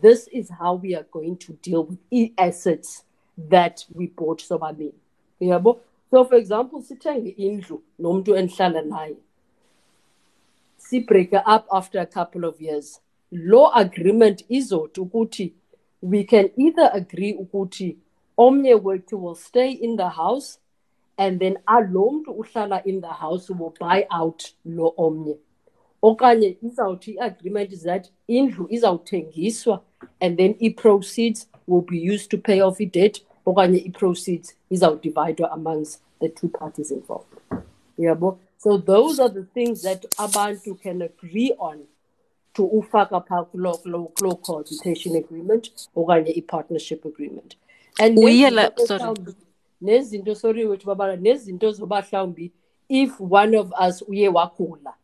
this 0.00 0.28
is 0.32 0.50
how 0.50 0.74
we 0.74 0.94
are 0.94 1.06
going 1.10 1.36
to 1.36 1.52
deal 1.62 1.84
with 1.84 1.98
i-assets 2.12 3.04
that 3.36 3.84
we 3.94 4.06
bought 4.06 4.40
sobabini. 4.40 4.92
Yabo 5.40 5.80
so 6.10 6.24
for 6.24 6.36
example 6.36 6.82
sithenge 6.82 7.34
indlu 7.36 7.82
nomntu 7.98 8.36
endihlala 8.36 8.82
naye. 8.82 9.16
Sibreak 10.78 11.32
up 11.46 11.66
after 11.72 12.00
a 12.00 12.06
couple 12.06 12.44
of 12.44 12.60
years. 12.60 13.00
Law 13.30 13.72
agreement 13.74 14.42
izothi 14.48 15.00
ukuthi 15.00 15.52
we 16.02 16.24
can 16.24 16.50
either 16.56 16.90
agree 16.92 17.34
ukuthi 17.34 17.96
omnye 18.38 18.74
wethu 18.74 19.20
will 19.20 19.34
stay 19.34 19.70
in 19.72 19.96
the 19.96 20.08
house 20.08 20.58
and 21.18 21.40
then 21.40 21.58
alo 21.66 22.10
mntu 22.10 22.32
uhlala 22.32 22.84
in 22.84 23.00
the 23.00 23.06
house 23.06 23.50
will 23.50 23.74
buy 23.80 24.06
out 24.10 24.52
lo 24.64 24.94
omnye. 24.96 25.36
Okanye 26.02 26.56
izawuthi 26.62 27.14
i-agreement 27.14 27.72
is 27.72 27.82
that 27.84 28.10
indlu 28.28 28.66
izawuthengiswa 28.70 29.80
and 30.20 30.36
then 30.36 30.56
i-proceeds 30.60 31.48
will 31.72 31.82
be 31.82 31.98
used 31.98 32.30
to 32.30 32.38
pay 32.38 32.60
off 32.60 32.80
i-debt 32.80 33.22
okanye 33.46 33.78
i-proceeds 33.78 34.56
izawudividwa 34.70 35.50
amongst 35.52 36.02
the 36.20 36.28
two 36.28 36.48
parties 36.48 36.90
involved. 36.90 37.36
Yabo 37.98 38.38
so 38.58 38.78
those 38.78 39.22
are 39.22 39.34
the 39.34 39.44
things 39.54 39.82
that 39.82 40.04
abantu 40.18 40.74
can 40.74 41.02
agree 41.02 41.54
on 41.58 41.78
to 42.54 42.66
ufaka 42.66 43.20
phaa 43.20 43.44
kuloo 43.44 43.78
kuloo 43.82 45.16
agreement 45.16 45.88
okanye 45.96 46.36
i-partnership 46.36 47.04
agreement. 47.04 47.56
And 47.98 48.18
Uyela- 48.18 48.86
sorry. 48.86 49.34
nezinto 49.82 50.36
sorry 50.36 50.64
wethu 50.64 50.86
babala 50.86 51.16
nezinto 51.16 51.72
zoba 51.72 52.02
mhlawumbi 52.02 52.50
if 52.88 53.20
one 53.20 53.54
of 53.58 53.72
us 53.72 54.02
uye 54.02 54.28
wagula 54.28 54.94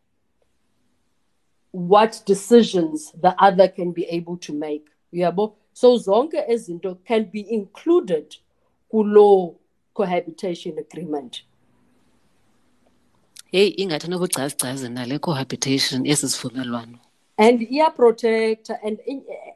what 1.71 2.23
decisions 2.25 3.11
the 3.11 3.35
other 3.37 3.67
can 3.67 3.91
be 3.91 4.05
able 4.05 4.37
to 4.37 4.53
make? 4.53 4.85
Yabo 5.13 5.53
so 5.79 5.97
zonke 5.97 6.43
ezinto 6.47 6.97
can 7.07 7.23
be 7.31 7.39
included 7.39 8.35
kuloo 8.91 9.55
cohabitation 9.93 10.77
agreement. 10.79 11.43
Heyi 13.51 13.69
ingathi 13.69 14.07
nobugcazicazi 14.07 14.89
nale 14.89 15.19
cohabitation 15.19 16.05
esi 16.05 16.29
sivumelwano 16.29 16.99
and 17.37 17.61
iyaprotecta 17.61 18.83
and 18.83 18.99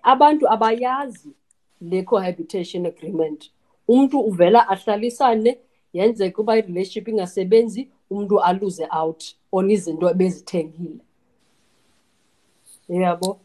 abantu 0.03 0.47
abayazi 0.47 1.33
le 1.81 2.03
cohabitation 2.03 2.85
agreement. 2.85 3.51
Umntu 3.87 4.19
uvela 4.19 4.67
ahlalisane 4.69 5.57
yenzeka 5.93 6.41
uba 6.41 6.57
i-relationship 6.57 7.07
ingasebenzi 7.07 7.89
umntu 8.09 8.39
aluze 8.39 8.87
out 8.91 9.35
on 9.51 9.69
izinto 9.69 10.09
ebezithengile. 10.09 10.99
Yabo? 12.89 13.39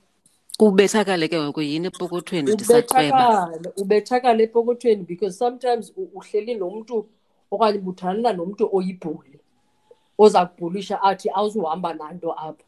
Kubethakale 0.59 1.29
ke 1.29 1.41
ngoku 1.41 1.63
yini 1.63 1.87
epokothweni 1.87 2.53
ndisacweba 2.53 3.49
ubethakale 3.49 3.73
ubethakale 3.77 4.45
epokothweni 4.45 5.05
because 5.05 5.39
sometimes 5.39 5.93
u- 5.97 6.11
uhleli 6.15 6.55
nomntu 6.55 7.07
okanye 7.51 7.79
ubuthanana 7.79 8.33
nomntu 8.33 8.69
oyibhuli 8.73 9.39
oza 10.19 10.47
kubhulisha 10.47 11.03
athi 11.03 11.31
awuzuhamba 11.31 11.95
nanto 11.95 12.33
apha. 12.33 12.65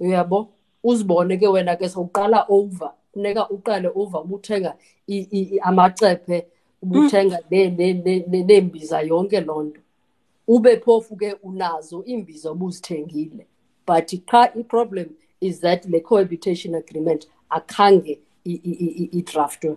Uyabo? 0.00 0.48
Uzibone 0.84 1.36
ke 1.40 1.48
wena 1.48 1.76
ke 1.76 1.88
sowuqala 1.88 2.44
over 2.48 2.92
funeka 3.14 3.48
uqale 3.48 3.88
over 3.94 4.20
ubuthenga 4.20 4.74
i- 5.08 5.28
i- 5.30 5.48
i- 5.56 5.60
amacephe 5.60 6.46
ubuthenga 6.82 7.38
ne- 7.50 7.70
ne- 7.70 7.92
ne- 7.94 8.24
ne- 8.28 8.42
neembiza 8.44 9.00
yonke 9.00 9.40
loo 9.40 9.62
nto. 9.62 9.80
Ube 10.48 10.76
phofu 10.76 11.16
ke 11.16 11.32
unazo 11.42 12.04
iimbiza 12.06 12.50
obuzithengile. 12.50 13.46
But 13.86 14.12
qha 14.26 14.52
i-problem 14.54 15.06
is 15.44 15.60
that 15.60 15.86
le 15.86 16.00
cohabitation 16.00 16.74
agreement 16.74 17.26
akhange 17.50 18.18
i- 18.44 18.60
i- 18.70 18.76
i- 18.86 18.94
i- 19.02 19.10
idraftwe 19.18 19.76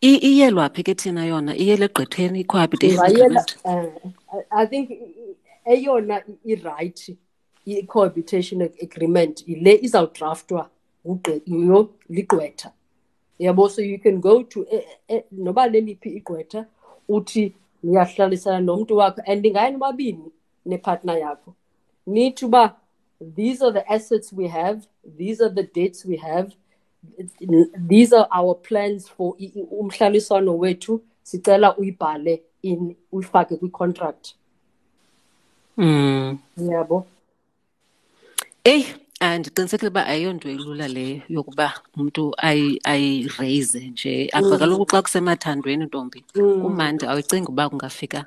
I- 0.00 0.18
iyelwaphi 0.18 0.82
ke 0.82 0.94
thina 0.94 1.24
yona? 1.26 1.54
Iyele 1.56 1.88
gqitheni 1.88 2.40
i-cohabitation 2.40 2.98
ungayela 2.98 3.40
agreement? 3.40 3.56
eh, 3.64 4.46
I 4.50 4.66
think 4.66 4.90
i- 4.90 4.94
i- 4.94 5.74
eyona 5.74 6.22
i- 6.28 6.52
irayithi 6.52 7.16
i-cohabitation 7.66 8.60
ag- 8.60 8.82
agreement 8.82 9.48
yile 9.48 9.78
izawudraftwa 9.82 10.68
ngugqi- 11.06 11.42
yho 11.46 11.90
ligqwetha. 12.10 12.72
Yabo 13.38 13.68
so 13.70 13.82
you 13.82 13.98
can 13.98 14.20
go 14.20 14.42
to 14.42 14.66
e- 14.72 14.86
e- 15.08 15.24
noba 15.32 15.66
leliphi 15.68 16.08
igqwetha 16.18 16.66
uthi 17.08 17.52
niyahlalisana 17.82 18.60
nomntu 18.60 18.96
wakho 18.96 19.22
and 19.26 19.46
ingaye 19.46 19.70
nobabini 19.70 20.30
nepartner 20.66 21.18
yakho. 21.18 21.54
Nithi 22.06 22.44
uba 22.44 22.76
these 23.36 23.62
are 23.62 23.72
the 23.72 23.84
assets 23.92 24.32
we 24.32 24.48
have. 24.48 24.86
These 25.18 25.40
are 25.40 25.48
the 25.54 25.62
dates 25.62 26.04
we 26.04 26.16
have. 26.16 26.52
These 27.88 28.12
are 28.12 28.28
our 28.30 28.54
plans 28.54 29.08
for 29.08 29.34
umhlaliswano 29.80 30.56
wethu. 30.58 31.00
Sicela 31.24 31.76
uyibhale 31.78 32.42
in 32.62 32.96
uyifake 33.12 33.56
kwi-contract. 33.56 34.34
Mm. 35.76 36.38
yabo. 36.56 37.06
Eyi 38.64 38.86
andiqinisekile 39.20 39.88
uba 39.88 40.06
ayiyonto 40.06 40.48
elula 40.50 40.88
leyo 40.88 41.20
yokuba 41.28 41.72
umntu 41.96 42.34
ayi- 42.38 42.78
ayireyise 42.84 43.80
nje. 43.80 44.28
Apha 44.32 44.58
kaloku 44.58 44.84
xa 44.86 45.02
kusemathandweni 45.02 45.84
ntombi. 45.84 46.24
Kumandi 46.34 47.06
awucingi 47.06 47.48
uba 47.48 47.68
kungafika 47.68 48.26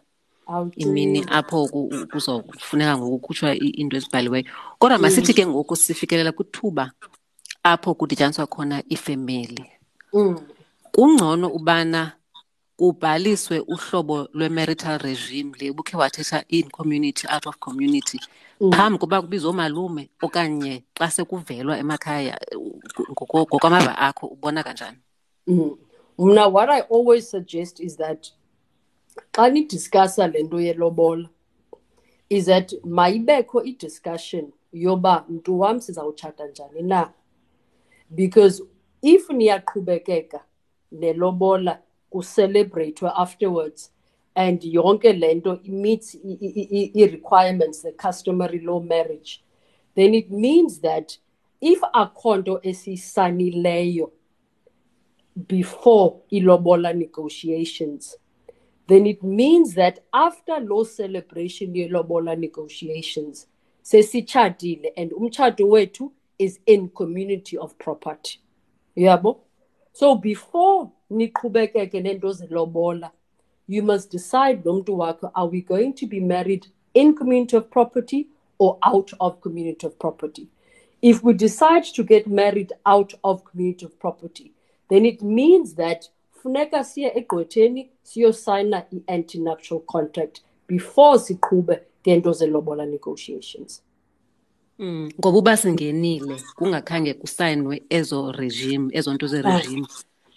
imini 0.75 1.25
apho 1.31 1.67
ku- 1.67 1.89
u- 1.91 2.07
kuzofuneka 2.07 2.97
ngoku 2.97 3.19
khutshwa 3.27 3.55
i- 3.55 3.75
into 3.81 3.97
ezibhaliweyo. 3.97 4.45
Kodwa 4.79 4.97
masithi 4.97 5.33
ke 5.33 5.45
ngoku 5.47 5.75
sifikelela 5.75 6.31
kwithuba 6.31 6.91
apho 7.63 7.93
kudityaniswa 7.93 8.47
khona 8.47 8.83
iifemeli. 8.89 9.65
Mm. 10.13 10.39
kungcono 10.91 11.47
ubana 11.49 12.11
kubhaliswe 12.77 13.59
uhlobo 13.59 14.29
lwe-marital 14.33 14.97
regime 14.99 15.51
le 15.59 15.69
ubukhe 15.71 15.97
wathetha 15.97 16.43
in 16.47 16.69
community 16.69 17.27
out 17.27 17.45
of 17.47 17.57
community 17.59 18.19
phambi 18.71 18.97
koba 18.99 19.21
kubizwe 19.21 19.49
oomalume 19.49 20.09
okanye 20.21 20.83
xa 20.97 21.11
sekuvelwa 21.11 21.77
emakhaya 21.79 22.37
ngokwamava 23.11 23.97
akho 23.97 24.27
ubona 24.27 24.63
kanjani? 24.63 24.97
Mm. 25.47 25.75
mna 26.19 26.47
what 26.47 26.69
i 26.69 26.79
always 26.89 27.29
suggest 27.31 27.79
is 27.79 27.97
that 27.97 28.27
xa 29.31 29.49
nidiscussa 29.49 30.27
le 30.27 30.43
nto 30.43 30.59
yelobola 30.59 31.29
is 32.29 32.45
that 32.45 32.73
mayibekho 32.83 33.63
idiscussion 33.63 34.51
yoba 34.73 35.25
mntu 35.29 35.59
wam 35.59 35.79
sizawutshata 35.79 36.47
njani 36.47 36.81
na? 36.81 37.13
Because 38.09 38.63
if 39.01 39.29
niyaqhubekeka 39.29 40.39
nelobola 40.91 41.79
kucelebrate 42.09 43.05
afterwards 43.15 43.91
and 44.35 44.61
yonke 44.61 45.13
le 45.13 45.35
nto 45.35 45.59
meets 45.67 46.15
i-requirements 46.95 47.81
the 47.81 47.91
customary 47.91 48.59
law 48.59 48.79
marriage 48.79 49.43
then 49.95 50.13
it 50.13 50.29
means 50.29 50.81
that 50.81 51.17
if 51.61 51.81
akho 51.93 52.37
nto 52.37 52.59
esiyisanileyo 52.63 54.11
before 55.35 56.15
ilobola 56.29 56.93
negotiations 56.93 58.17
then 58.87 59.05
it 59.07 59.23
means 59.23 59.73
that 59.73 59.99
after 60.13 60.59
law 60.59 60.83
celebration 60.83 61.73
yelobola 61.73 62.37
negotiations 62.37 63.47
sesitshatile 63.83 64.91
and 64.97 65.11
umtshato 65.11 65.65
wethu 65.67 66.11
is 66.39 66.59
in 66.65 66.89
community 66.89 67.57
of 67.57 67.77
property. 67.79 68.39
Yabo? 68.97 69.39
So 69.93 70.15
before 70.15 70.91
niqhubekeke 71.11 72.01
nento 72.01 72.33
zelobola 72.33 73.11
you 73.67 73.81
must 73.81 74.11
decide 74.11 74.63
nomntu 74.63 74.97
wakho 74.97 75.31
are 75.33 75.47
we 75.47 75.61
going 75.61 75.93
to 75.93 76.05
be 76.05 76.19
married 76.19 76.67
in 76.93 77.15
community 77.15 77.57
of 77.57 77.69
property 77.71 78.27
or 78.57 78.77
out 78.83 79.11
of 79.19 79.41
community 79.41 79.87
of 79.87 79.97
property? 79.99 80.47
If 81.01 81.23
we 81.23 81.33
decide 81.33 81.83
to 81.83 82.03
get 82.03 82.27
married 82.27 82.73
out 82.85 83.13
of 83.23 83.45
community 83.45 83.85
of 83.85 83.99
property 83.99 84.53
then 84.89 85.05
it 85.05 85.21
means 85.21 85.73
that 85.75 86.09
funeka 86.45 86.83
siye 86.83 87.11
egqwetheni 87.17 87.89
siyosayina 88.03 88.83
i-antinuptial 88.91 89.79
contract 89.79 90.41
before 90.67 91.19
siqhube 91.19 91.79
ngento 92.07 92.31
zelobola 92.33 92.85
negotiations 92.85 93.81
Mm, 94.79 95.09
ngoba 95.19 95.37
uba 95.37 95.57
singenile 95.57 96.35
kungakhange 96.55 97.13
kusayinwe 97.13 97.83
ezo 97.89 98.31
regime 98.31 98.89
ezo 98.97 99.13
nto 99.13 99.27
zeregime 99.27 99.87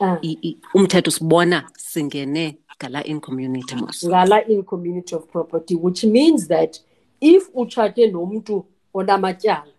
Ah. 0.01 0.19
i- 0.23 0.39
i- 0.43 0.57
umthetho 0.75 1.11
sibona 1.11 1.71
singene 1.77 2.59
ngala 2.77 3.05
in 3.05 3.21
community 3.21 3.75
mos 3.77 4.07
ngala 4.07 4.47
in 4.47 4.63
community 4.63 5.15
of 5.15 5.27
property 5.27 5.75
which 5.75 6.05
means 6.05 6.49
that 6.49 6.81
if 7.21 7.51
utshate 7.55 8.07
nomntu 8.11 8.65
onamatyala 8.95 9.73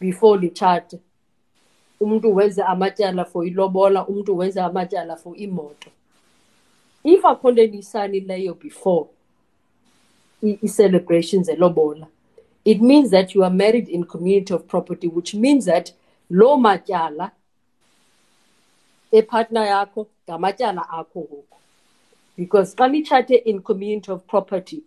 before 0.00 0.40
litshate 0.40 0.98
umntu 2.00 2.34
wenze 2.34 2.62
amatyala 2.62 3.24
for 3.24 3.46
ilobola 3.46 4.06
umntu 4.06 4.36
wenze 4.36 4.60
amatyala 4.60 5.16
for 5.16 5.36
imoto 5.36 5.90
if 7.04 7.24
akho 7.24 7.50
nto 7.50 7.62
eniyisanileyo 7.62 8.54
before 8.54 9.06
i-celebrations 10.42 11.48
elobola 11.48 12.06
it 12.64 12.80
means 12.80 13.10
that 13.10 13.34
you 13.34 13.44
are 13.44 13.54
married 13.54 13.88
in 13.88 14.04
community 14.04 14.54
of 14.54 14.64
property 14.64 15.08
which 15.08 15.34
means 15.34 15.64
that 15.64 15.92
loo 16.30 16.56
matyala 16.56 17.30
epartner 19.12 19.66
yakho 19.66 20.06
ngamatyala 20.28 20.88
akho 20.88 21.20
ngoku. 21.20 21.58
Because 22.36 22.74
xa 22.74 22.88
nitshate 22.88 23.42
in 23.44 23.62
community 23.62 24.12
of 24.12 24.26
property 24.26 24.82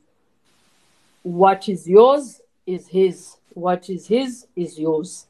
what 1.24 1.70
is 1.70 1.88
yours 1.88 2.42
is 2.66 2.88
his 2.88 3.38
what 3.54 3.90
is 3.90 4.08
his 4.08 4.48
is 4.56 4.80
yours 4.80 5.28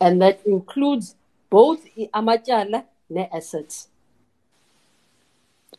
and 0.00 0.20
that 0.20 0.46
includes 0.46 1.16
both 1.50 1.80
amatyala 2.12 2.84
nee-assets 3.10 3.88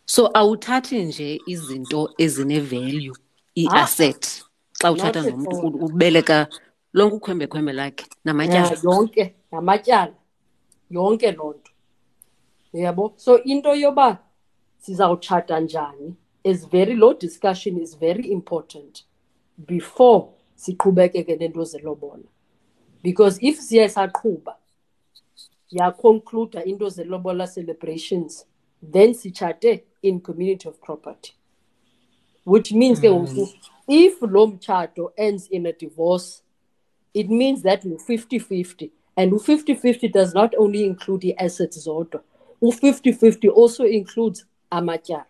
so 0.05 0.29
awuthathi 0.33 1.03
nje 1.03 1.41
izinto 1.45 2.13
ezine-value 2.17 3.15
i-asset 3.55 4.25
ah, 4.25 4.49
xa 4.81 4.91
utshata 4.91 5.21
Not 5.21 5.29
at 5.29 5.37
nomntu 5.37 5.85
ubeleka 5.85 6.47
lonke 6.93 7.15
ukhwembekhwembe 7.15 7.73
lakhe 7.73 8.05
namatyala. 8.25 8.67
Yeah, 8.67 8.83
yonke 8.83 9.35
namatyala. 9.51 10.13
Yonke 10.89 11.31
loo 11.31 11.53
nto. 11.53 11.71
Uyabo 12.73 13.13
so 13.15 13.43
into 13.43 13.75
yoba 13.75 14.17
sizawutshata 14.77 15.59
njani 15.59 16.15
is 16.43 16.69
very 16.69 16.95
low 16.95 17.13
discussion 17.13 17.77
is 17.77 17.99
very 17.99 18.31
important 18.31 19.03
before 19.57 20.27
siqhubekeke 20.55 21.35
nento 21.35 21.63
zelobola 21.63 22.23
because 23.01 23.39
if 23.41 23.59
siye 23.59 23.87
saqhuba 23.87 24.55
yaconcluda 25.71 26.63
into 26.65 26.85
zelobola 26.85 27.47
celebrations 27.47 28.45
then 28.81 29.13
sitshate 29.13 29.83
in 30.01 30.19
community 30.21 30.67
of 30.67 30.81
property. 30.81 31.33
Which 32.45 32.71
means 32.71 32.99
ngoku 32.99 33.45
hmm. 33.45 33.69
if 33.87 34.21
lo 34.21 34.47
mtshato 34.47 35.11
ends 35.17 35.47
in 35.47 35.65
a 35.65 35.73
divorce 35.73 36.41
it 37.13 37.29
means 37.29 37.61
that 37.63 37.83
u-50-50 37.85 38.91
and 39.17 39.31
u-50-50 39.31 40.11
does 40.11 40.33
not 40.33 40.55
only 40.57 40.83
include 40.85 41.21
the-assets 41.21 41.87
zodwa 41.87 42.21
u-50-50 42.61 43.49
also 43.53 43.83
includes 43.85 44.45
amatyala. 44.71 45.25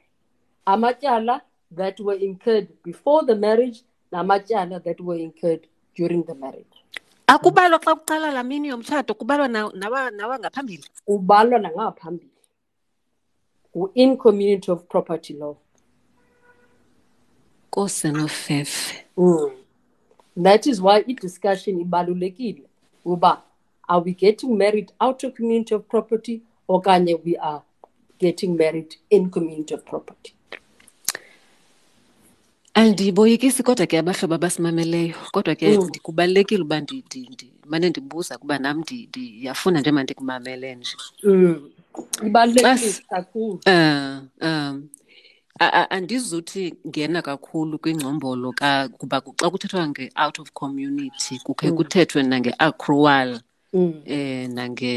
Amatyala 0.68 1.42
that 1.72 2.00
were 2.00 2.16
incurred 2.16 2.68
before 2.84 3.24
the 3.26 3.36
marriage 3.36 3.84
namatyala 4.12 4.84
that 4.84 5.00
were 5.00 5.16
incurred 5.16 5.68
during 5.96 6.24
the 6.24 6.36
marriage 6.36 6.79
akubalwa 7.34 7.80
xa 7.80 7.96
kuqala 7.96 8.32
la 8.32 8.44
mini 8.44 8.68
yomtshato 8.68 9.14
kubalwa 9.14 9.48
na- 9.48 9.72
na, 9.76 10.10
na, 10.12 10.40
kubalwa 11.06 11.60
nangaphambili 11.60 12.32
in 13.94 14.18
community 14.18 14.72
of 14.72 14.84
property 14.88 15.34
law 15.34 15.56
kosenofefe 17.72 19.06
Mm. 19.18 19.52
That 20.44 20.68
is 20.68 20.82
why 20.82 21.04
i-discussion 21.08 21.80
ibalulekile 21.80 22.64
uba 23.06 23.42
are 23.88 24.02
we 24.06 24.14
getting 24.14 24.58
married 24.58 24.92
out 25.00 25.24
of 25.24 25.34
community 25.34 25.76
of 25.76 25.84
property 25.88 26.42
okanye 26.70 27.16
we 27.26 27.36
are 27.38 27.62
getting 28.20 28.56
married 28.58 28.96
in 29.10 29.30
community 29.30 29.74
of 29.74 29.84
property. 29.84 30.34
Andiboyikisi 32.74 33.64
kodwa 33.64 33.86
ke 33.88 33.98
abahlobo 34.00 34.36
abasimameleyo 34.36 35.16
kodwa 35.32 35.56
ke 35.56 35.78
Mm. 35.78 35.88
ndi- 35.90 36.00
kubalulekile 36.00 36.64
uba 36.64 36.80
ndi- 36.80 37.04
ndi- 37.04 37.30
ndi- 37.30 37.52
mane 37.68 37.90
ndibuza 37.90 38.38
kuba 38.38 38.60
nam 38.60 38.80
ndi- 38.82 39.08
ndiyafuna 39.08 39.80
nje 39.80 39.92
mandikumamele 39.92 40.76
nje 40.76 40.96
Mm. 41.24 41.70
Ibalulekile 42.26 42.74
Bas- 42.74 43.02
kakhulu. 43.10 43.60
um 43.68 44.28
um 44.42 44.90
a- 45.60 45.74
a- 45.74 45.90
andizuthi 45.92 46.74
ngena 46.88 47.22
kakhulu 47.22 47.80
kwingcombolo 47.80 48.52
ka 48.54 48.88
kuba 48.88 49.22
ku- 49.22 49.34
xa 49.36 49.50
kuthethwa 49.50 49.88
nge-out 49.90 50.40
of 50.40 50.52
community 50.54 51.40
kukhe 51.44 51.72
kuthethwe 51.72 52.24
nange-accrual 52.24 53.42
Mm. 53.74 54.02
eh 54.06 54.50
nange 54.50 54.94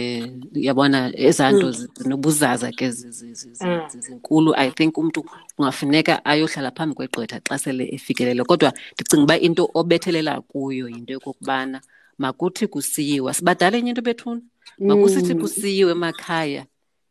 yabona 0.55 1.13
ezaa 1.17 1.53
nto 1.53 1.71
zinobuzaza 1.71 2.73
ke 2.73 2.89
Mm. 2.89 3.89
zinkulu 4.01 4.55
i 4.57 4.71
think 4.71 4.99
umntu 4.99 5.25
kungafuneka 5.57 6.25
ayohlala 6.25 6.71
phambi 6.71 6.95
kwegqwetha 6.95 7.41
xa 7.45 7.59
sele 7.59 7.85
efikelele 7.95 8.45
kodwa 8.45 8.73
ndicinga 8.95 9.23
uba 9.25 9.37
into 9.39 9.71
obethelela 9.75 10.41
kuyo 10.41 10.89
yinto 10.89 11.13
yokokubana 11.13 11.81
makuthi 12.19 12.67
kusiyiwa 12.67 13.35
sibadala 13.35 13.77
enye 13.79 13.89
into 13.93 14.03
bethuna 14.03 14.41
makusithi 14.79 15.35
Mm. 15.35 15.41
kusiyiwe 15.41 15.93
emakhaya 15.93 16.65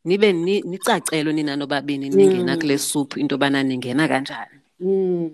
nibe 0.06 0.34
ni- 0.34 0.62
nicacelwe 0.62 1.34
nina 1.34 1.56
nobabini 1.56 2.10
ningena 2.10 2.54
Mm. 2.56 2.60
kule 2.62 2.78
suphu 2.78 3.20
into 3.20 3.34
yobana 3.36 3.64
ningena 3.64 4.08
kanjani 4.08 4.58
Mm. 4.80 5.30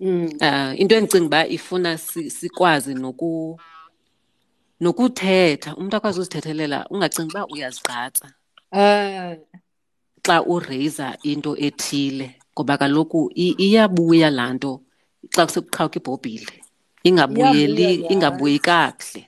Mm. 0.00 0.24
uh, 0.40 0.80
into 0.80 0.94
endicinga 0.96 1.26
uba 1.26 1.46
ifuna 1.48 1.98
si- 1.98 2.30
sikwazi 2.30 2.94
noku 2.94 3.58
nokuthetha 4.80 5.76
umntu 5.76 5.96
akwazi 5.96 6.20
uzithethelela 6.20 6.86
ungacingi 6.90 7.30
uba 7.30 7.46
uyazigqatsa. 7.46 8.26
Um 8.72 9.36
xa 10.26 10.42
ureyiza 10.42 11.16
into 11.22 11.56
ethile 11.56 12.36
ngoba 12.52 12.78
kaloku 12.78 13.30
iyabuya 13.34 14.30
laa 14.30 14.52
nto 14.52 14.72
xa 15.34 15.46
kusekuqhawuka 15.46 15.98
ibhobhile. 16.00 16.54
Ingabuyeli 17.08 18.06
ingabuyi 18.12 18.58
kakuhle. 18.58 19.22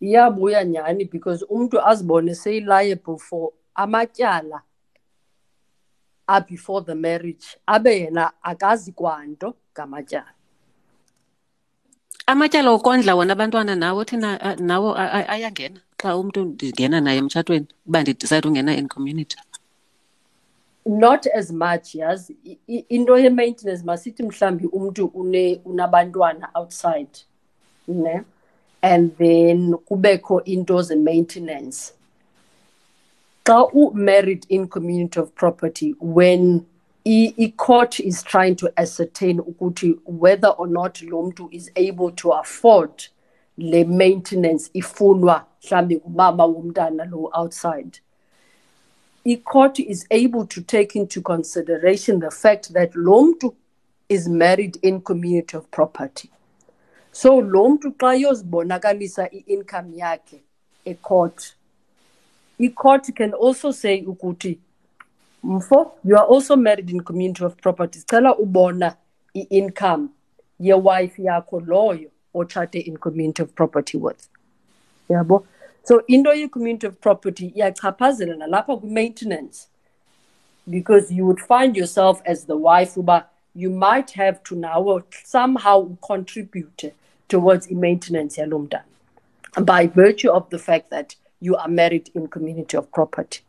Iyabuya 0.00 0.64
nyhani? 0.64 1.04
Because 1.04 1.44
umntu 1.44 1.76
azibone 1.90 2.34
seyi-liable 2.34 3.18
for 3.18 3.52
amatyala 3.74 4.62
abefore 6.26 6.84
the 6.84 6.94
marriage 6.94 7.46
abe 7.66 8.00
yena 8.00 8.32
akazi 8.42 8.92
kwanto 8.92 9.54
ngamatyala 9.72 10.39
amatyala 12.32 12.70
okondla 12.70 13.14
wona 13.18 13.32
abantwana 13.32 13.74
nawo 13.82 14.04
thina 14.04 14.30
nawo 14.60 14.88
ayangena 15.34 15.80
xa 16.00 16.16
umntu 16.16 16.40
ndingena 16.44 17.00
naye 17.00 17.18
emtshatweni 17.18 17.66
uba 17.86 17.98
ndidicide 18.02 18.46
ungena 18.48 18.72
in 18.80 18.88
community. 18.88 19.36
Not 20.86 21.26
as 21.26 21.50
much 21.52 21.94
i- 21.94 22.84
into 22.88 23.18
ye-maintenance 23.18 23.82
masithi 23.84 24.22
mhlawumbi 24.22 24.66
umntu 24.66 25.06
unabantwana 25.64 26.48
outside 26.54 27.14
ne? 27.88 28.22
And 28.82 29.16
then 29.18 29.74
kubekho 29.88 30.40
into 30.44 30.82
ze-maintenance. 30.82 31.92
Xa 33.44 33.68
u-married 33.74 34.46
in 34.48 34.68
community 34.68 35.20
of 35.20 35.34
property 35.34 35.94
when 36.00 36.64
i-court 37.10 38.00
is 38.00 38.22
trying 38.22 38.54
to 38.54 38.72
ascertain 38.76 39.40
ukuthi 39.40 39.98
whether 40.06 40.48
or 40.48 40.68
not 40.68 41.02
lo 41.02 41.22
mntu 41.22 41.48
is 41.50 41.70
able 41.74 42.10
to 42.10 42.32
afford 42.32 42.90
le 43.56 43.84
maintenance 43.84 44.70
ifunwa 44.72 45.46
mhlawumbi 45.62 45.96
ngumama 45.96 46.44
womntana 46.44 47.04
lo 47.04 47.30
outside. 47.32 48.00
I-court 49.24 49.78
is 49.78 50.06
able 50.10 50.46
to 50.46 50.60
take 50.60 50.98
into 50.98 51.20
consideration 51.20 52.20
the 52.20 52.30
fact 52.30 52.72
that 52.72 52.94
lo 52.94 53.22
mntu 53.22 53.54
is 54.08 54.28
married 54.28 54.78
in 54.82 55.00
community 55.00 55.56
of 55.56 55.70
property. 55.70 56.30
So 57.12 57.40
lo 57.40 57.68
mntu 57.68 57.92
xa 57.92 58.14
yozibonakalisa 58.14 59.28
i-income 59.32 59.96
yakhe 59.96 60.40
ecourt 60.84 61.54
i-court 62.58 63.14
can 63.14 63.32
also 63.32 63.72
say 63.72 64.02
ukuthi 64.02 64.58
mfo 65.42 65.92
you 66.04 66.16
are 66.16 66.26
also 66.26 66.56
married 66.56 66.90
in 66.90 67.00
community 67.00 67.44
of 67.44 67.56
property 67.56 67.98
sicela 67.98 68.38
ubona 68.38 68.96
i-income 69.34 70.08
yewife 70.60 71.22
yakho 71.22 71.60
loyo 71.60 72.10
otshate 72.34 72.80
in 72.80 72.96
community 72.96 73.42
of 73.42 73.52
property 73.54 73.98
with 73.98 74.28
yabo? 75.08 75.46
So 75.82 76.02
into 76.08 76.36
ye-community 76.36 76.86
of 76.86 77.00
property 77.00 77.52
iyachaphazela 77.56 78.36
nalapha 78.36 78.76
kwi-maintenance 78.76 79.68
because 80.68 81.10
you 81.10 81.26
would 81.26 81.40
find 81.40 81.76
yourself 81.76 82.22
as 82.24 82.44
the 82.44 82.56
wife 82.56 82.96
uba 82.96 83.26
you 83.54 83.70
might 83.70 84.10
have 84.10 84.42
to 84.42 84.54
now 84.54 85.02
somehow 85.24 85.88
contribute 86.06 86.92
towards 87.28 87.66
i-maintenance 87.68 88.40
yalo 88.40 88.58
mntana 88.58 88.84
by 89.64 89.86
virtue 89.86 90.30
of 90.30 90.48
the 90.50 90.58
fact 90.58 90.90
that 90.90 91.16
you 91.40 91.56
are 91.56 91.68
married 91.68 92.10
in 92.14 92.28
community 92.28 92.76
of 92.76 92.86
property 92.92 93.40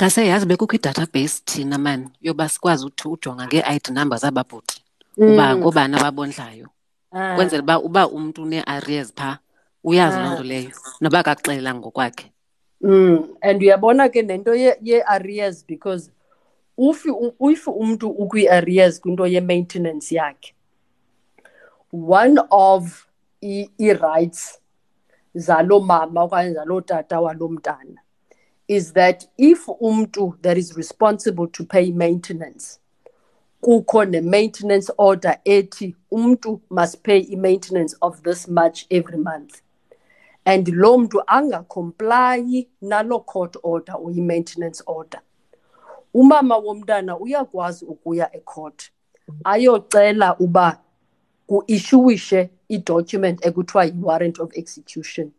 ngase 0.00 0.26
yazi 0.26 0.46
bekukho 0.46 0.76
i-database 0.76 1.42
thina 1.44 1.78
mani 1.78 2.08
yoba 2.20 2.48
sikwazi 2.48 2.86
uthi 2.86 3.08
ujonga 3.08 3.46
ngee-id 3.46 3.88
number 3.92 4.18
zababhuti 4.18 4.84
uba 5.16 5.56
ngoobani 5.56 5.96
ababondlayo? 5.96 6.68
Kwenzela 7.36 7.62
uba 7.62 7.78
uba 7.80 8.08
umntu 8.08 8.42
unee-arrears 8.42 9.12
phaa 9.14 9.38
uyazi 9.84 10.18
loo 10.18 10.32
nto 10.34 10.42
leyo 10.42 10.70
noba 11.00 11.22
kakuxelelanga 11.22 11.78
ngokwakhe. 11.80 12.32
Mm. 12.80 13.36
and 13.42 13.62
uyabona 13.62 14.08
ke 14.08 14.22
nento 14.22 14.54
ye- 14.54 14.78
ye-arrears 14.82 15.64
because 15.66 16.10
if 16.78 17.04
if 17.50 17.66
umntu 17.68 18.08
ukwi-arrears 18.08 19.00
kwinto 19.00 19.26
ye-maintenance 19.26 20.14
yakhe 20.14 20.54
one 21.92 22.40
of 22.50 23.06
i-rights 23.42 24.58
zaloo 25.34 25.80
mama 25.80 26.22
okanye 26.22 26.54
zaloo 26.54 26.80
tata 26.80 27.20
walo 27.20 27.48
mntana 27.48 28.00
is 28.70 28.92
that 28.92 29.28
if 29.36 29.66
umntu 29.66 30.34
that 30.42 30.56
is 30.56 30.76
responsible 30.76 31.48
to 31.48 31.64
pay 31.64 31.90
maintenance 31.92 32.78
kukho 33.60 34.04
ne-maintenance 34.04 34.92
order 34.98 35.38
ethi 35.44 35.96
umntu 36.10 36.60
must 36.70 37.02
pay 37.02 37.18
i-maintenance 37.18 37.96
of 38.00 38.22
this 38.22 38.48
much 38.48 38.86
every 38.90 39.18
month. 39.18 39.60
And 40.44 40.68
lo 40.68 40.98
mntu 40.98 41.22
angakomplayi 41.26 42.68
nalo 42.82 43.20
court 43.26 43.56
order 43.62 43.94
or 43.94 44.10
i-maintenance 44.10 44.82
order. 44.86 45.20
Umama 46.14 46.56
womntana 46.56 47.18
uyakwazi 47.18 47.84
ukuya 47.84 48.36
ecourt 48.36 48.90
ayocela 49.44 50.38
uba 50.38 50.80
ku-issuwishe 51.46 52.50
i-document 52.68 53.46
ekuthiwa 53.46 53.84
yi-warrant 53.84 54.40
of 54.40 54.56
execution. 54.56 55.32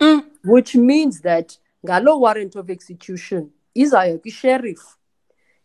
Mm. 0.00 0.22
which 0.44 0.74
means 0.74 1.20
that 1.20 1.56
ngalo 1.84 2.20
warrant 2.20 2.56
of 2.56 2.70
execution 2.70 3.50
izawuya 3.74 4.18
kwisheriff 4.18 4.96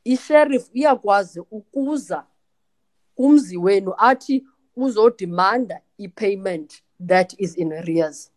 isheriff 0.04 0.70
iyakwazi 0.74 1.40
ukuza 1.40 2.26
kumzi 3.16 3.58
wenu 3.58 3.94
athi 3.98 4.46
uzodimanda 4.76 5.82
i-payment 5.98 6.84
that 7.08 7.34
is 7.38 7.58
in 7.58 7.74
arrears. 7.74 8.32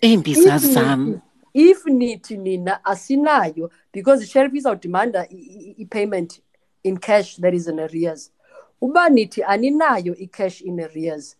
Iimbiza 0.00 0.56
If 0.56 0.62
zam 0.62 1.06
nithi- 1.06 1.20
if 1.54 1.86
nithi 1.86 2.36
nina 2.36 2.84
asinayo 2.84 3.70
because 3.92 4.24
isheriff 4.24 4.54
izawudimanda 4.54 5.26
i- 5.30 5.34
i- 5.36 5.74
i-payment 5.78 6.40
in 6.82 6.96
cash 6.98 7.40
that 7.40 7.54
is 7.54 7.66
in 7.68 7.78
arrears. 7.80 8.32
Uba 8.80 9.08
nithi 9.08 9.42
aninayo 9.42 10.14
i-cash 10.18 10.60
in 10.60 10.80
arrears 10.80 11.36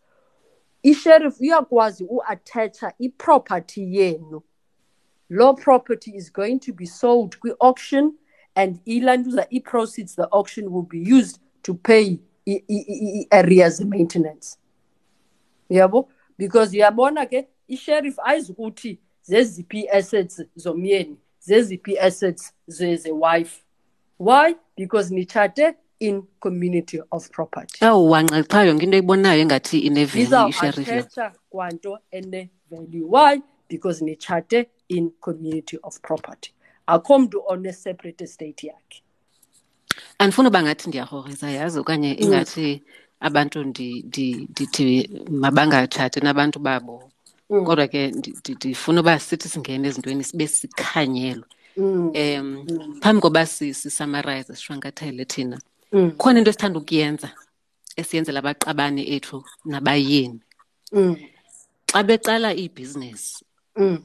isheriff 0.83 1.41
uyakwazi 1.41 2.05
uattacha 2.05 2.93
iproperty 2.99 3.97
yenu 3.97 4.43
loo 5.31 5.55
property 5.55 6.17
is 6.17 6.31
going 6.33 6.59
to 6.59 6.73
be 6.73 6.87
sold 6.87 7.39
kwi-auction 7.39 8.13
and 8.55 8.79
ilantuza 8.87 9.47
i-proceeds 9.51 10.15
the 10.17 10.27
auction 10.33 10.69
will 10.73 10.83
be 10.89 10.99
used 10.99 11.39
to 11.63 11.75
pay 11.75 12.19
i-arrears 12.47 13.81
maintenance. 13.85 14.59
Yabo? 15.71 16.09
Because 16.39 16.73
uyabona 16.77 17.27
ke 17.27 17.47
isheriff 17.69 18.19
ayizukuthi 18.19 18.99
zeziphi 19.23 19.79
ii-assets 19.81 20.43
zomyeni 20.57 21.17
zeziphi 21.41 21.93
ii-assets 21.93 22.53
ze- 22.67 22.97
ze-wife 22.97 23.63
why? 24.19 24.55
Because 24.77 25.15
nitshate 25.15 25.75
in 26.01 26.23
community 26.41 27.01
of 27.13 27.31
property. 27.31 27.85
Yawuwanxa 27.85 28.43
qha 28.45 28.65
yonke 28.65 28.83
into 28.85 28.97
eyibonayo 28.97 29.41
engathi 29.41 29.79
ineveli 29.79 30.25
isheriff 30.25 30.89
yo. 30.89 30.95
Izawuathetha 30.95 31.33
kwanto 31.51 31.99
ene-value 32.11 33.07
why? 33.09 33.43
Because 33.69 34.05
nitshate 34.05 34.67
in 34.89 35.11
community 35.21 35.79
of 35.83 36.01
property. 36.01 36.53
Akho 36.87 37.19
mntu 37.19 37.43
one-separate 37.47 38.25
estate 38.25 38.67
yakhe. 38.67 39.03
Andifuni 40.19 40.49
uba 40.49 40.63
ngathi 40.63 40.89
ndiyarhorisa 40.89 41.51
yazi 41.51 41.79
okanye 41.79 42.13
ingathi 42.15 42.83
abantu 43.21 43.65
ndi- 43.65 44.03
ndi- 44.03 44.47
ndithi 44.51 45.11
mabangatshati 45.31 46.21
nabantu 46.21 46.59
babo. 46.59 47.11
Mm. 47.51 47.65
kodwa 47.65 47.89
ke 47.89 48.11
ndi- 48.11 48.33
ndi- 48.41 48.55
ndifuna 48.55 49.01
uba 49.01 49.19
sithi 49.19 49.49
singene 49.49 49.89
ezintweni 49.89 50.25
sibe 50.25 50.47
sikhanyelwe. 50.49 51.45
Mm, 51.77 52.13
um 52.17 53.01
phambi 53.01 53.21
koba 53.23 53.47
si- 53.47 53.75
sisamarayize 53.75 54.55
sishwankathele 54.55 55.25
thina. 55.25 55.59
Mm, 55.93 56.11
khona 56.19 56.39
into 56.39 56.51
esithanda 56.51 56.79
ukuyenza 56.79 57.31
esiyenzela 57.97 58.39
abaqabane 58.45 59.03
ethu 59.17 59.45
nabayeni. 59.65 60.41
Mm, 60.93 61.17
xa 61.93 62.03
beqala 62.03 62.53
ibhizinesi 62.55 63.45
mm, 63.77 63.99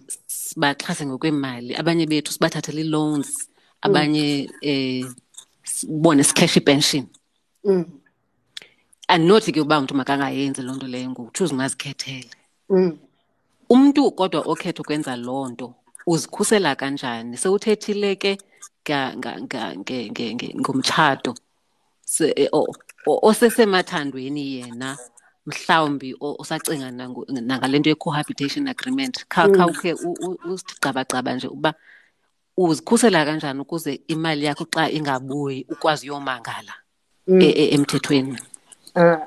sibaxhase 0.54 1.06
ngokwemali 1.06 1.76
abanye 1.76 2.06
bethu 2.06 2.32
sibathathele 2.34 2.82
ii-loans 2.82 3.50
abanye 3.82 4.50
eh 4.62 5.06
sibone 5.64 6.24
sikheshe 6.24 6.60
ipension. 6.60 7.06
Mm, 7.64 7.86
andinothi 9.08 9.52
ke 9.52 9.62
uba 9.62 9.80
umntu 9.80 9.96
makangayenzi 9.96 10.62
loo 10.62 10.76
nto 10.76 10.88
leyo 10.88 11.10
ngutshuze 11.10 11.54
ungazikhethele. 11.54 12.30
Mm. 12.70 12.98
umntu 13.70 14.12
kodwa 14.12 14.42
okhetha 14.42 14.82
ukwenza 14.82 15.16
loo 15.16 15.50
nto 15.50 15.74
uzikhusela 16.08 16.76
kanjani? 16.76 17.38
Sewuthethile 17.38 18.16
ke 18.16 18.38
ngomtshato. 20.60 21.36
Osesemathandweni 23.06 24.56
yena 24.56 24.98
mhlawumbi 25.46 26.16
nangale 27.30 27.80
nto 27.80 27.90
ye-cohabitation 27.90 28.68
agreement 28.68 29.26
kha 29.28 29.50
kha 29.50 29.68
ukhe 29.68 29.94
u- 29.94 30.18
u- 30.22 30.40
usithi 30.54 30.76
gcabagcaba 30.76 31.34
nje 31.34 31.48
uba 31.48 31.74
uzikhusela 32.58 33.26
kanjani 33.26 33.60
ukuze 33.60 34.02
imali 34.08 34.46
yakho 34.46 34.66
xa 34.66 34.90
ingabuyi 34.90 35.66
ukwazi 35.70 36.10
uyomangala 36.10 36.74
e- 37.28 37.70
emthethweni? 37.76 38.38
Uh, 38.96 39.18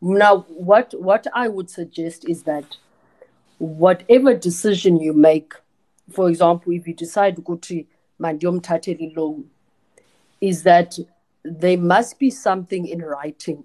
now, 0.00 0.44
what 0.48 0.94
what 0.94 1.26
I 1.34 1.48
would 1.48 1.68
suggest 1.70 2.28
is 2.28 2.42
that 2.44 2.64
whatever 3.58 4.34
decision 4.34 5.00
you 5.00 5.12
make, 5.12 5.54
for 6.12 6.30
example, 6.30 6.72
if 6.72 6.86
you 6.86 6.94
decide 6.94 7.36
ukuthi 7.36 7.86
mandiyomthathela 8.20 9.16
loan, 9.16 9.44
is 10.40 10.62
that 10.62 10.98
there 11.44 11.76
must 11.76 12.18
be 12.18 12.30
something 12.30 12.86
in 12.86 13.00
writing. 13.02 13.64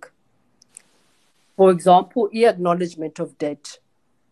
For 1.56 1.72
example, 1.72 2.30
e 2.34 2.46
acknowledgement 2.46 3.20
of 3.20 3.38
debt, 3.38 3.80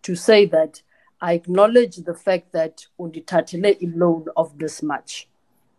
to 0.04 0.16
say 0.16 0.46
that 0.46 0.82
I 1.22 1.34
acknowledge 1.34 1.98
the 1.98 2.16
fact 2.16 2.52
that 2.54 2.88
undithathele 3.00 3.78
a 3.82 3.98
loan 3.98 4.26
of 4.36 4.58
this 4.58 4.82
much. 4.82 5.28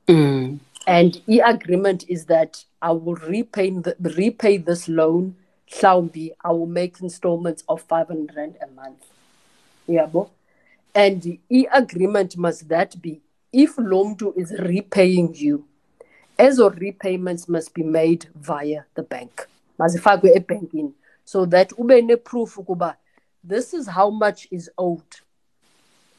mm. 0.06 0.58
And 0.86 1.22
e 1.28 1.40
agreement 1.40 2.04
is 2.08 2.26
that 2.26 2.64
I 2.80 2.92
will 2.92 3.14
repay 3.14 3.70
the, 3.70 3.96
repay 4.00 4.56
this 4.58 4.88
loan. 4.88 5.36
Hlawumbi, 5.70 6.32
I 6.44 6.52
will 6.52 6.66
make 6.66 7.00
installments 7.00 7.64
of 7.68 7.82
500 7.82 8.36
rand 8.36 8.56
a 8.62 8.66
month. 8.68 9.04
Yabo? 9.88 10.30
And 10.94 11.22
the 11.22 11.40
e 11.48 11.66
agreement 11.72 12.36
must 12.36 12.68
that 12.68 13.00
be 13.00 13.20
if 13.52 13.76
Lomdu 13.76 14.36
is 14.36 14.52
repaying 14.58 15.34
you, 15.34 15.64
as 16.38 16.58
or 16.58 16.70
repayments 16.70 17.48
must 17.48 17.74
be 17.74 17.82
made 17.82 18.26
via 18.34 18.84
the 18.94 19.02
bank. 19.02 19.46
Mazifakwe 19.78 20.36
ebanking. 20.36 20.92
So 21.24 21.46
that 21.46 21.72
ube 21.78 22.04
ne 22.04 22.16
proof 22.16 22.56
ukuba 22.56 22.96
this 23.44 23.74
is 23.74 23.86
how 23.88 24.10
much 24.10 24.48
is 24.50 24.70
owed. 24.78 25.20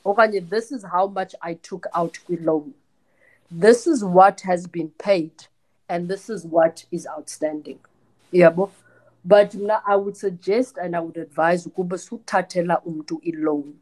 Okanye 0.05 0.49
this 0.49 0.71
is 0.71 0.83
how 0.83 1.07
much 1.07 1.35
I 1.41 1.53
took 1.55 1.85
out 1.95 2.17
with 2.27 2.41
loan 2.41 2.73
this 3.55 3.85
is 3.85 4.03
what 4.03 4.41
has 4.41 4.65
been 4.65 4.89
paid 4.97 5.31
and 5.87 6.09
this 6.09 6.27
is 6.29 6.43
what 6.43 6.85
is 6.91 7.05
outstanding. 7.05 7.79
Yabo? 8.33 8.71
But 9.23 9.51
mna 9.51 9.81
i 9.85 9.95
would 9.95 10.17
suggest 10.17 10.77
and 10.77 10.95
i 10.95 10.99
would 10.99 11.17
advise 11.17 11.67
ukuba 11.67 11.97
suthathela 11.97 12.81
umntu 12.85 13.19
i-loan. 13.23 13.75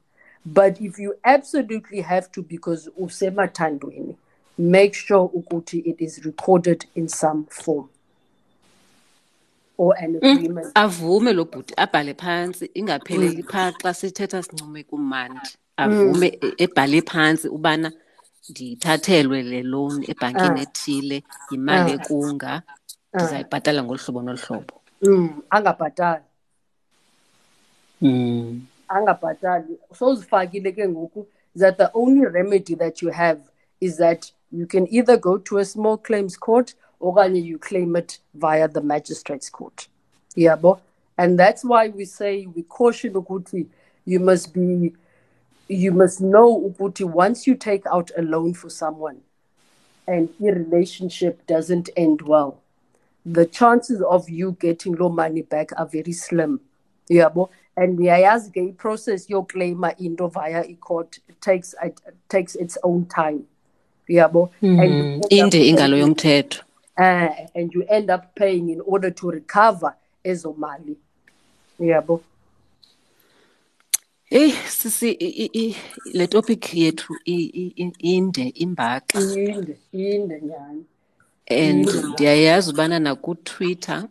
But 0.45 0.81
if 0.81 0.99
you 0.99 1.15
absolutely 1.23 2.01
have 2.01 2.31
to 2.34 2.41
because 2.43 2.89
usemathandweni 2.99 4.15
make 4.57 4.93
sure 4.93 5.29
ukuthi 5.29 5.79
it 5.86 6.01
is 6.01 6.25
recorded 6.25 6.86
in 6.95 7.07
some 7.07 7.45
form 7.45 7.89
or 9.82 9.91
an 10.04 10.15
agreement. 10.17 10.67
Avume 10.84 11.32
lo 11.34 11.44
bhuti 11.52 11.74
abhale 11.84 12.13
phantsi 12.24 12.65
ingapheleli 12.80 13.44
phaa 13.52 13.72
xa 13.82 13.91
sithetha 14.00 14.39
sincume 14.48 14.82
kumandi 14.89 15.50
avume 15.84 16.28
e- 16.48 16.56
ebhale 16.65 17.00
phantsi 17.12 17.48
ubana 17.58 17.89
ndithathelwe 18.50 19.39
le 19.52 19.60
loan 19.72 20.04
ebhankini 20.12 20.60
Ah. 20.60 20.63
ethile 20.65 21.17
yimali 21.52 21.91
Ah. 21.91 21.96
ekunga 21.98 22.54
ndizayibhatala 23.13 23.80
ngolu 23.84 24.00
hlobo 24.04 24.22
nolu 24.26 24.39
hlobo 24.46 24.74
mm, 25.02 25.30
angabhatali. 25.56 26.24
Mm. 28.02 28.62
angabhatali. 28.88 29.74
Sowuzifakile 29.98 30.72
ke 30.72 30.89
ngoku 30.89 31.26
that 31.60 31.78
the 31.78 31.89
only 31.94 32.26
remedy 32.26 32.76
that 32.76 33.02
you 33.02 33.10
have 33.10 33.39
is 33.80 33.98
that 33.98 34.32
you 34.52 34.65
can 34.67 34.88
either 34.91 35.17
go 35.17 35.38
to 35.38 35.58
a 35.58 35.65
small 35.65 35.98
claims 35.98 36.38
court 36.38 36.76
okanye 37.01 37.43
you 37.43 37.57
claim 37.57 37.95
it 37.95 38.19
via 38.33 38.67
the 38.67 38.81
magistrates 38.81 39.49
court. 39.49 39.87
Yabo? 40.35 40.79
And 41.17 41.37
that's 41.37 41.63
why 41.63 41.89
we 41.89 42.05
say 42.05 42.45
we 42.45 42.63
caution 42.63 43.13
ukuthi 43.13 43.67
you 44.05 44.19
must 44.19 44.53
be 44.53 44.93
you 45.67 45.91
must 45.91 46.21
know 46.21 46.59
ukuthi 46.61 47.05
once 47.05 47.47
you 47.47 47.55
take 47.55 47.85
out 47.85 48.11
a 48.17 48.21
loan 48.21 48.53
for 48.53 48.69
someone 48.69 49.21
and 50.07 50.29
your 50.39 50.55
relationship 50.55 51.45
doesn't 51.47 51.89
end 51.95 52.21
well 52.21 52.61
the 53.25 53.45
chances 53.45 54.01
of 54.01 54.29
you 54.29 54.57
getting 54.59 54.95
low 54.95 55.09
money 55.09 55.41
back 55.43 55.69
are 55.77 55.85
very 55.85 56.11
slim. 56.11 56.59
Yabo? 57.09 57.49
And 57.77 57.99
ndiyayazi 57.99 58.51
ke 58.51 58.57
i-process 58.57 59.29
yoclaima 59.29 59.95
into 59.99 60.27
via 60.27 60.63
i-court 60.65 61.19
takes 61.39 61.75
it 61.83 61.99
takes 62.29 62.55
its 62.55 62.77
own 62.83 63.05
time. 63.05 63.43
Yabo? 64.09 64.49
Mm. 64.61 65.21
inde 65.29 65.67
ingalo 65.67 65.97
yomthetho 65.97 66.63
uh, 66.97 67.30
and 67.56 67.73
you 67.73 67.84
end 67.89 68.10
up 68.12 68.23
paying 68.36 68.69
in 68.69 68.82
order 68.86 69.12
to 69.12 69.32
recover 69.32 69.93
ezo 70.23 70.54
mali. 70.58 70.95
Yabo 71.80 72.21
eyi 74.32 74.51
sisi 74.51 75.10
i- 75.12 75.43
i- 75.45 75.51
i- 75.54 75.75
le 76.13 76.27
topic 76.27 76.73
yethu 76.73 77.13
inde 77.25 78.43
imbaxa 78.56 79.19
inde 79.19 79.77
inde 79.91 80.41
nyani. 80.41 80.86
And 81.49 81.89
ndiyayazi 82.13 82.69
ubana 82.71 82.99
nakutwitter 82.99 84.08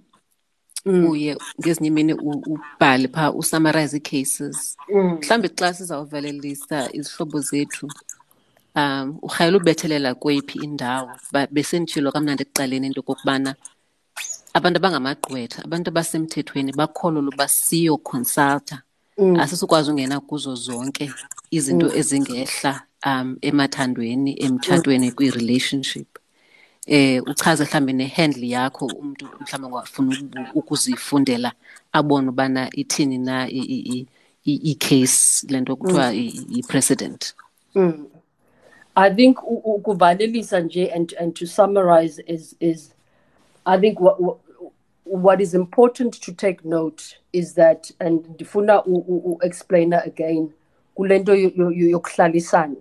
uye 0.86 1.36
ngezinye 1.60 1.86
imini 1.88 2.14
ubhale 2.14 3.08
phaa 3.08 3.32
usummarize 3.32 3.96
ii-cases. 3.96 4.76
Mm. 4.88 5.18
mhlawumbi 5.18 5.48
xa 5.48 5.74
sizawuvalelisa 5.74 6.88
izihlobo 6.92 7.40
zethu 7.40 7.88
um 8.76 9.18
urhayela 9.22 9.56
ubethelela 9.56 10.14
kweyiphi 10.14 10.58
indawo? 10.58 11.10
Besenditshilo 11.50 12.12
kamnandi 12.12 12.42
ekuqaleni 12.42 12.86
into 12.86 13.00
yokokubana 13.00 13.54
abantu 14.54 14.76
abangamagqwetha 14.78 15.64
abantu 15.64 15.88
abasemthethweni 15.90 16.72
bakholelwa 16.72 17.32
uba 17.34 17.48
siyoconsulta 17.48 18.82
asisukwazi 19.40 19.90
ungena 19.90 20.20
kuzo 20.20 20.54
zonke 20.54 21.12
izinto 21.50 21.86
ezingehla 22.00 22.82
um 23.06 23.36
emathandweni 23.42 24.32
emtshatweni 24.44 25.12
kwi-relationship 25.12 26.08
eh 26.86 27.22
uchaze 27.26 27.64
mhlambe 27.64 27.92
nehandle 27.92 28.48
yakho 28.48 28.86
umuntu 28.86 29.26
mhlambe 29.40 29.68
ngafuna 29.68 30.50
ukuzifundela 30.54 31.52
abone 31.92 32.28
ubana 32.28 32.70
ithini 32.76 33.18
na 33.18 33.48
i-case 34.44 35.46
le 35.48 35.60
nto 35.60 35.76
kuthiwa 35.76 36.14
i- 36.14 36.46
i-precedent. 36.58 37.34
Mm. 37.74 38.06
I 38.96 39.10
think 39.10 39.38
ukuvalelisa 39.42 40.60
nje 40.60 40.92
and 40.92 41.14
and 41.20 41.34
to 41.36 41.46
summarize 41.46 42.18
is 42.26 42.56
is 42.60 42.94
I 43.66 43.78
think 43.78 44.00
what 44.00 44.18
what, 45.04 45.40
is 45.40 45.54
important 45.54 46.20
to 46.22 46.32
take 46.32 46.64
note 46.64 47.02
is 47.32 47.54
that 47.54 47.90
and 48.00 48.24
ndifuna 48.24 48.82
u- 48.86 49.04
u- 49.08 49.22
u- 49.26 49.38
explain 49.42 49.92
again 49.92 50.52
kulento 50.96 51.34
yo- 51.34 51.52
yo- 51.54 51.70
yo- 51.70 51.98
yokuhlalisana. 51.98 52.76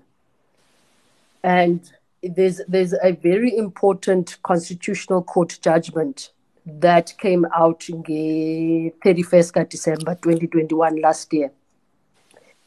And 1.43 1.79
there's 2.21 2.61
there's 2.67 2.93
a 2.93 3.11
very 3.11 3.55
important 3.57 4.37
constitutional 4.43 5.23
court 5.23 5.59
judgment 5.61 6.31
that 6.65 7.17
came 7.17 7.45
out 7.55 7.89
in 7.89 8.03
the 8.03 8.91
31st 9.05 9.53
ka 9.53 9.63
December 9.63 10.15
2021 10.15 11.01
last 11.01 11.33
year. 11.33 11.51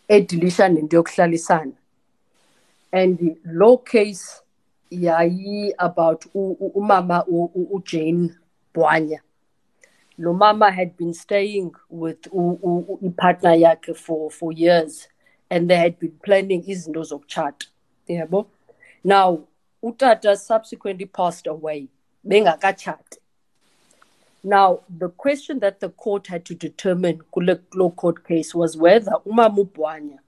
Edilisha 0.08 0.68
nento 0.68 0.96
yokuhlalisana 0.96 1.72
and 2.92 3.18
the 3.18 3.36
law 3.44 3.76
case 3.76 4.42
yayi 4.90 5.72
about 5.78 6.24
umama 6.34 7.24
uJane 7.26 8.34
Bwanya. 8.74 9.20
Lo 10.18 10.32
mama 10.32 10.70
had 10.70 10.96
been 10.96 11.14
staying 11.14 11.72
with 11.88 12.22
ipartner 12.22 13.56
yakhe 13.56 13.96
for 13.96 14.30
for 14.30 14.52
years 14.52 15.08
and 15.50 15.68
they 15.68 15.76
had 15.76 15.98
been 15.98 16.18
planning 16.24 16.62
izinto 16.62 17.02
zokuchata 17.02 17.66
yabo? 18.08 18.46
Now 19.04 19.48
utata 19.82 20.36
subsequently 20.36 21.06
passed 21.06 21.46
away 21.46 21.88
bengakachati 22.26 23.18
now 24.44 24.80
the 24.88 25.08
question 25.08 25.58
that 25.60 25.80
the 25.80 25.88
court 25.90 26.26
had 26.26 26.44
to 26.44 26.54
determine 26.54 27.20
kule 27.32 27.90
court 27.90 28.24
case 28.24 28.54
was 28.54 28.76
whether 28.76 29.12
umama 29.26 29.58
ubwanya 29.58 30.18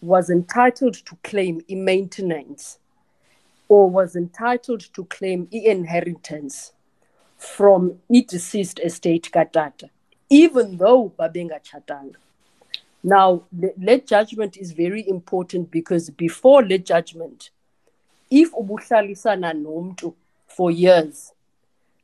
was 0.00 0.30
entitled 0.30 0.94
to 0.94 1.16
claim 1.22 1.62
maintenance 1.68 2.78
or 3.68 3.90
was 3.90 4.16
entitled 4.16 4.80
to 4.94 5.04
claim 5.06 5.48
inheritance 5.50 6.72
from 7.36 7.98
a 8.12 8.22
deceased 8.22 8.80
estate 8.80 9.30
katata, 9.32 9.90
even 10.30 10.76
though 10.76 11.12
babenga 11.18 11.60
chatanga. 11.62 12.16
Now, 13.02 13.44
the 13.52 13.72
late 13.78 14.06
judgment 14.06 14.56
is 14.56 14.72
very 14.72 15.06
important 15.08 15.70
because 15.70 16.10
before 16.10 16.64
late 16.64 16.84
judgment, 16.86 17.50
if 18.30 18.52
ubuhlalisana 18.52 19.52
nomntu 19.54 20.14
for 20.46 20.70
years, 20.70 21.32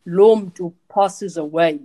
lo 0.06 0.52
passes 0.88 1.36
away, 1.36 1.80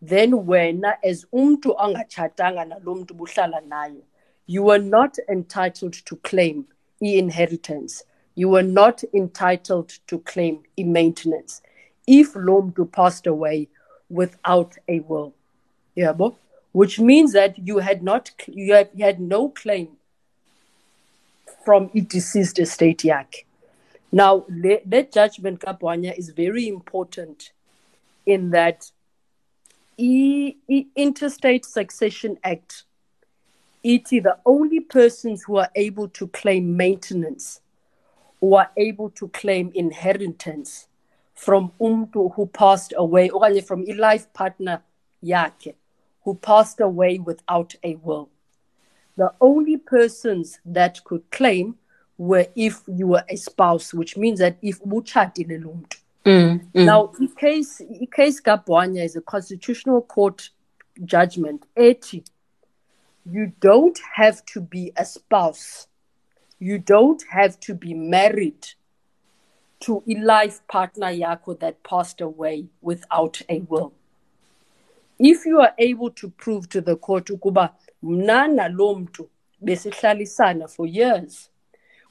then 0.00 0.32
wena 0.32 0.96
as 1.02 1.24
umntu 1.32 1.76
angachatanga 1.78 2.64
nalo 2.64 2.94
mntu 2.94 3.14
buhlala 3.14 3.60
naye, 3.60 4.02
you 4.46 4.62
were 4.62 4.78
not 4.78 5.16
entitled 5.28 5.92
to 5.92 6.16
claim 6.16 6.66
e 7.02 7.18
inheritance. 7.18 8.04
You 8.34 8.48
were 8.48 8.62
not 8.62 9.02
entitled 9.12 9.90
to 10.06 10.18
claim 10.20 10.60
e 10.76 10.84
maintenance 10.84 11.62
if 12.06 12.34
lo 12.34 12.62
mntu 12.62 12.90
passed 12.90 13.26
away 13.26 13.68
without 14.10 14.76
a 14.88 15.00
will. 15.00 15.32
Yeah, 15.94 16.12
Yabo? 16.12 16.36
Which 16.72 16.98
means 16.98 17.32
that 17.32 17.58
you 17.58 17.78
had 17.78 18.02
not 18.02 18.30
you 18.46 18.74
had, 18.74 18.90
you 18.94 19.04
had 19.04 19.20
no 19.20 19.50
claim 19.50 19.88
from 21.64 21.90
a 21.94 22.00
deceased 22.00 22.58
estate 22.58 22.98
yakhe. 22.98 23.44
Now, 24.10 24.44
that 24.48 25.12
judgment 25.12 25.60
kaBwanya 25.60 26.18
is 26.18 26.30
very 26.30 26.66
important 26.68 27.52
in 28.26 28.50
that 28.50 28.90
i- 29.98 30.54
i- 30.70 30.86
Intestate 30.96 31.64
Succession 31.64 32.38
Act, 32.44 32.84
it 33.82 34.12
is 34.12 34.22
the 34.22 34.38
only 34.46 34.80
persons 34.80 35.42
who 35.42 35.56
are 35.56 35.70
able 35.74 36.08
to 36.08 36.28
claim 36.28 36.76
maintenance 36.76 37.60
who 38.42 38.56
are 38.56 38.70
able 38.76 39.08
to 39.10 39.28
claim 39.28 39.70
inheritance 39.74 40.88
from 41.34 41.72
umntu 41.80 42.34
who 42.34 42.46
passed 42.46 42.92
away 42.96 43.28
okanye 43.28 43.64
from 43.64 43.84
a 43.88 43.94
life 43.94 44.30
partner 44.32 44.82
yakhe 45.24 45.74
who 46.24 46.34
passed 46.34 46.80
away 46.80 47.18
without 47.18 47.74
a 47.84 47.94
will. 47.96 48.28
The 49.16 49.32
only 49.40 49.76
persons 49.76 50.58
that 50.64 51.02
could 51.04 51.30
claim 51.30 51.76
were 52.18 52.46
if 52.56 52.82
you 52.86 53.08
were 53.08 53.24
a 53.28 53.36
spouse, 53.36 53.94
which 53.94 54.16
means 54.16 54.38
that 54.40 54.56
if 54.62 54.80
ubutshatile 54.80 55.64
lo 55.64 55.78
mntu. 55.78 55.98
Mm, 56.24 56.60
mm. 56.72 56.84
Now, 56.84 57.12
in 57.20 57.28
case 57.28 57.80
in 57.80 58.06
case 58.06 58.40
kaBwanya 58.40 59.04
is 59.04 59.16
a 59.16 59.20
constitutional 59.20 60.02
court 60.02 60.50
judgment, 61.04 61.66
eti, 61.76 62.24
you 63.30 63.52
don't 63.60 63.98
have 64.14 64.44
to 64.46 64.60
be 64.60 64.92
a 64.96 65.04
spouse. 65.04 65.86
You 66.58 66.78
don't 66.78 67.22
have 67.30 67.58
to 67.60 67.74
be 67.74 67.94
married 67.94 68.66
to 69.80 70.02
a 70.08 70.14
life 70.20 70.60
partner 70.68 71.08
yako 71.08 71.58
that 71.60 71.82
passed 71.82 72.20
away 72.20 72.66
without 72.80 73.42
a 73.48 73.60
will. 73.68 73.92
If 75.18 75.44
you 75.44 75.60
are 75.60 75.74
able 75.78 76.10
to 76.10 76.30
prove 76.30 76.68
to 76.70 76.80
the 76.80 76.96
court 76.96 77.26
ukuba 77.26 77.74
mna 78.02 78.48
nalo 78.48 78.94
mntu 78.94 79.28
besihlalisana 79.64 80.68
for 80.68 80.86
years, 80.86 81.50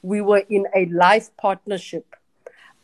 we 0.02 0.22
were 0.22 0.44
in 0.50 0.66
a 0.76 0.86
life 0.86 1.30
partnership 1.38 2.16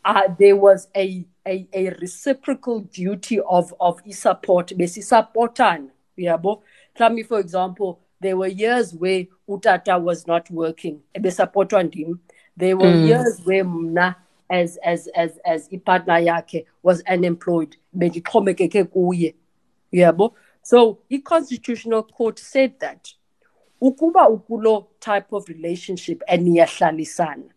uh, 0.08 0.22
there 0.38 0.56
was 0.56 0.88
a, 0.96 1.24
a, 1.46 1.66
a 1.72 1.90
reciprocal 2.00 2.80
duty 2.80 3.40
of, 3.40 3.74
of 3.78 4.00
support, 4.10 4.68
besisapotana, 4.68 5.90
yabo. 6.18 6.62
me, 7.12 7.22
for 7.22 7.38
example, 7.40 8.00
there 8.20 8.36
were 8.36 8.48
years 8.48 8.94
where 8.94 9.26
utata 9.48 10.00
was 10.00 10.26
not 10.26 10.50
working, 10.50 11.00
ebesapotwa 11.14 11.84
ndim. 11.84 12.18
There 12.56 12.76
were 12.76 12.92
mm. 12.92 13.06
years 13.06 13.40
where 13.44 13.64
mna 13.64 14.16
as 14.50 14.78
as 14.84 15.08
as 15.14 15.38
as 15.44 15.68
ipartner 15.68 16.20
yakhe 16.26 16.66
was 16.82 17.02
unemployed, 17.02 17.76
bendixhomekeke 17.96 18.84
kuye. 18.84 19.34
Yabo. 19.92 20.34
So 20.62 20.98
the 21.08 21.18
constitutional 21.18 22.02
court 22.02 22.38
said 22.38 22.80
that 22.80 23.12
ukuba 23.80 24.28
ukulo 24.28 24.86
type 25.00 25.32
of 25.32 25.48
relationship 25.48 26.22
and 26.28 26.46
niyahlalisana 26.46 27.50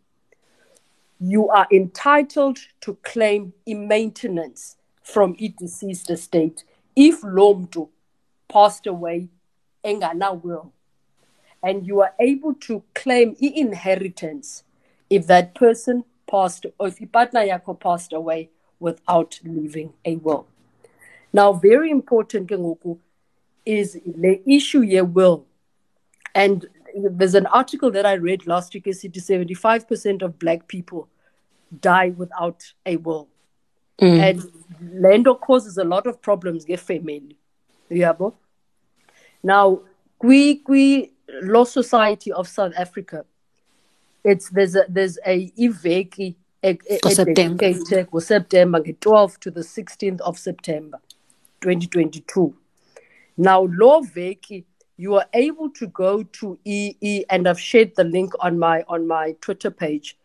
you 1.23 1.49
are 1.49 1.67
entitled 1.71 2.57
to 2.81 2.95
claim 3.03 3.53
a 3.67 3.75
maintenance 3.75 4.77
from 5.03 5.36
a 5.39 5.49
deceased 5.49 6.09
estate 6.09 6.63
if 6.95 7.23
lo 7.23 7.53
mntu 7.53 7.88
passed 8.49 8.88
away 8.88 9.29
engana 9.84 10.41
will 10.43 10.71
and 11.63 11.86
you 11.86 12.01
are 12.01 12.13
able 12.19 12.53
to 12.53 12.84
claim 12.93 13.36
inheritance 13.39 14.63
if 15.09 15.27
that 15.27 15.53
person 15.53 16.03
passed 16.29 16.65
or 16.79 16.88
if 16.88 16.99
ipartner 16.99 17.45
yakho 17.51 17.79
passed 17.79 18.13
away 18.13 18.49
without 18.79 19.39
leaving 19.43 19.93
a 20.05 20.15
will 20.17 20.47
now 21.34 21.51
very 21.53 21.91
important 21.91 22.49
ke 22.49 22.59
ngoku 22.65 22.97
is 23.65 23.97
the 24.25 24.41
issue 24.57 24.82
ye 24.82 25.01
will 25.01 25.45
and 26.34 26.67
there's 26.95 27.36
an 27.36 27.45
article 27.47 27.91
that 27.91 28.05
I 28.05 28.13
read 28.13 28.47
last 28.47 28.73
week. 28.73 28.88
Is 28.88 29.03
75% 29.03 30.21
of 30.21 30.39
black 30.39 30.67
people 30.67 31.07
die 31.79 32.09
without 32.09 32.73
a 32.86 32.97
will, 32.97 33.29
mm. 34.01 34.19
and 34.19 35.01
land 35.01 35.27
causes 35.41 35.77
a 35.77 35.84
lot 35.84 36.07
of 36.07 36.21
problems. 36.21 36.65
Get 36.65 36.79
family, 36.79 37.38
yabo. 37.89 38.36
Now, 39.43 39.81
we 40.21 40.61
we 40.67 41.11
law 41.41 41.63
society 41.63 42.31
of 42.31 42.47
South 42.47 42.73
Africa. 42.77 43.25
It's 44.23 44.49
there's 44.49 44.75
a 44.75 44.85
there's 44.87 45.17
a 45.25 45.49
iveki 45.51 46.35
ngoSeptember 46.63 48.81
nge-12 48.81 49.39
to 49.39 49.51
the 49.51 49.61
16th 49.61 50.21
of 50.21 50.37
September 50.37 50.99
2022 51.61 52.53
now 53.37 53.67
law 53.71 54.01
veki 54.01 54.63
you 54.97 55.15
are 55.15 55.25
able 55.33 55.71
to 55.71 55.87
go 55.87 56.21
to 56.21 56.59
EE 56.65 57.25
and 57.31 57.47
I've 57.47 57.59
shared 57.59 57.95
the 57.95 58.03
link 58.03 58.33
on 58.39 58.59
my 58.59 58.83
on 58.87 59.07
my 59.07 59.35
Twitter 59.41 59.71
page 59.71 60.17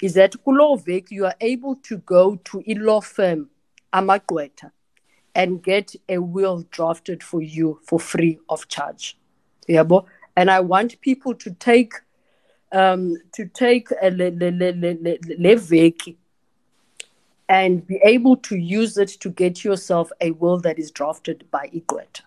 is 0.00 0.14
that 0.14 0.36
kulo 0.44 0.76
veki 0.76 1.10
you 1.10 1.26
are 1.26 1.34
able 1.40 1.74
to 1.76 1.98
go 1.98 2.36
to 2.44 2.62
a 2.68 2.74
law 2.74 3.00
firm 3.00 3.50
amagqwetha 3.92 4.70
and 5.34 5.62
get 5.62 5.94
a 6.08 6.18
will 6.18 6.64
drafted 6.70 7.22
for 7.22 7.40
you 7.40 7.80
for 7.84 7.98
free 8.00 8.38
of 8.48 8.68
charge. 8.68 9.16
Yabo? 9.68 10.04
And 10.36 10.50
I 10.50 10.60
want 10.60 11.00
people 11.00 11.34
to 11.34 11.50
take 11.52 11.94
um 12.72 13.16
to 13.32 13.46
take 13.46 13.88
a 14.00 14.10
le, 14.10 14.30
le, 14.30 14.50
le, 14.50 14.72
le, 14.72 15.18
le, 15.38 15.92
and 17.48 17.84
be 17.84 18.00
able 18.04 18.36
to 18.36 18.56
use 18.56 18.96
it 18.96 19.08
to 19.08 19.28
get 19.28 19.64
yourself 19.64 20.12
a 20.20 20.30
will 20.30 20.60
that 20.60 20.78
is 20.78 20.92
drafted 20.92 21.44
by 21.50 21.68
Igweta. 21.74 22.22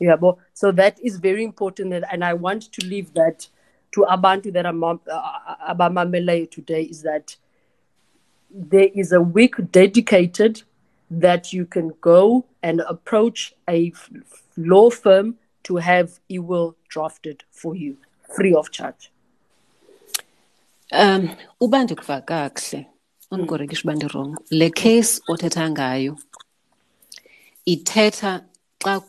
Yeah, 0.00 0.16
but 0.16 0.36
so 0.52 0.72
that 0.72 0.98
is 1.00 1.16
very 1.16 1.44
important, 1.44 1.92
and, 1.92 2.04
and 2.10 2.24
I 2.24 2.34
want 2.34 2.72
to 2.72 2.86
leave 2.86 3.14
that 3.14 3.48
to 3.92 4.04
Abantu 4.10 4.52
that 4.52 4.74
mom- 4.74 5.00
uh, 5.10 5.72
abamamelayo 5.72 6.50
today 6.50 6.82
is 6.82 7.02
that 7.02 7.36
there 8.50 8.88
is 8.94 9.12
a 9.12 9.20
week 9.20 9.54
dedicated 9.70 10.62
that 11.10 11.52
you 11.52 11.66
can 11.66 11.92
go 12.00 12.44
and 12.62 12.80
approach 12.80 13.54
a 13.68 13.92
f- 13.94 14.10
law 14.56 14.90
firm 14.90 15.36
to 15.62 15.76
have 15.76 16.20
a 16.30 16.38
will 16.38 16.76
drafted 16.88 17.44
for 17.50 17.76
you 17.76 17.96
free 18.36 18.54
of 18.54 18.70
charge. 18.70 19.10
Um 20.92 21.28
uba 21.60 21.84
ndikuva 21.84 22.20
kakuhle 22.20 22.86
undikorekisha 23.30 23.82
uba 23.84 24.36
le 24.50 24.70
case 24.70 25.22
othetha 25.28 25.70
ngayo 25.70 26.16
ithetha 27.66 28.44
xa 28.78 29.02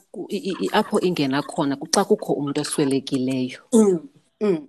apho 0.71 0.99
ingena 0.99 1.41
khona 1.41 1.77
xa 1.95 2.05
kukho 2.05 2.33
umntu 2.33 2.61
oswelekileyo. 2.61 3.59
Mm. 4.41 4.67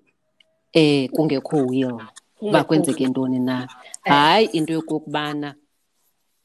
eh 0.73 1.09
kungekho 1.11 1.67
will. 1.67 2.01
Uba 2.41 2.65
kwenzeke 2.65 3.07
ntoni 3.07 3.39
na? 3.39 3.69
Hayi 4.05 4.47
into 4.53 4.73
yokokubana 4.73 5.55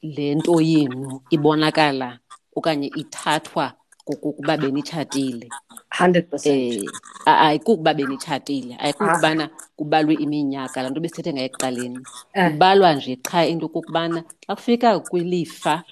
le 0.02 0.34
nto 0.34 0.60
yenu 0.60 1.20
ibonakala 1.30 2.18
okanye 2.56 2.86
ithathwa 2.86 3.72
kokokuba 4.04 4.56
benitshatile? 4.56 5.48
100%. 5.90 6.46
eh 6.50 6.84
a- 7.26 7.38
ayikukuba 7.48 7.94
benitshatile. 7.94 8.76
Ayikukubana 8.78 9.50
kubalwe 9.76 10.14
iminyaka 10.14 10.82
laa 10.82 10.90
nto 10.90 11.00
besithethe 11.00 11.32
ngayo 11.32 11.46
ekuqaleni 11.46 12.00
Eh. 12.34 12.50
kubalwa 12.52 12.94
nje 12.94 13.16
qha 13.16 13.46
into 13.46 13.66
yokokubana 13.66 14.24
xa 14.46 14.54
kufika 14.54 15.00
kwilifa 15.00 15.82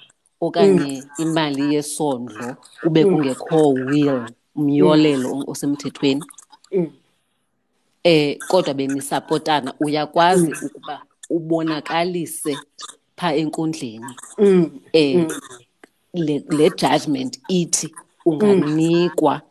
okanye 0.41 1.03
imali 1.17 1.73
yesondlo 1.75 2.55
kube 2.81 3.05
kungekho 3.05 3.73
will 3.73 4.21
umyolelo 4.55 5.29
o- 5.31 5.43
osemthethweni. 5.51 6.23
Mm. 6.71 6.91
eh 8.03 8.37
kodwa 8.47 8.73
benisapotana 8.73 9.73
uyakwazi 9.79 10.51
ukuba 10.65 11.01
ubonakalise 11.29 12.57
pha 13.17 13.35
enkundleni 13.35 14.15
Mm. 14.37 14.79
eh 14.93 15.27
le, 16.13 16.43
le 16.49 16.69
judgment 16.69 17.39
ithi 17.47 17.95
unganikwa 18.25 19.41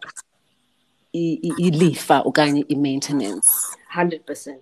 ilifa 1.12 2.20
okanye 2.20 2.64
i-maintenance 2.68 3.48
100%. 3.96 4.54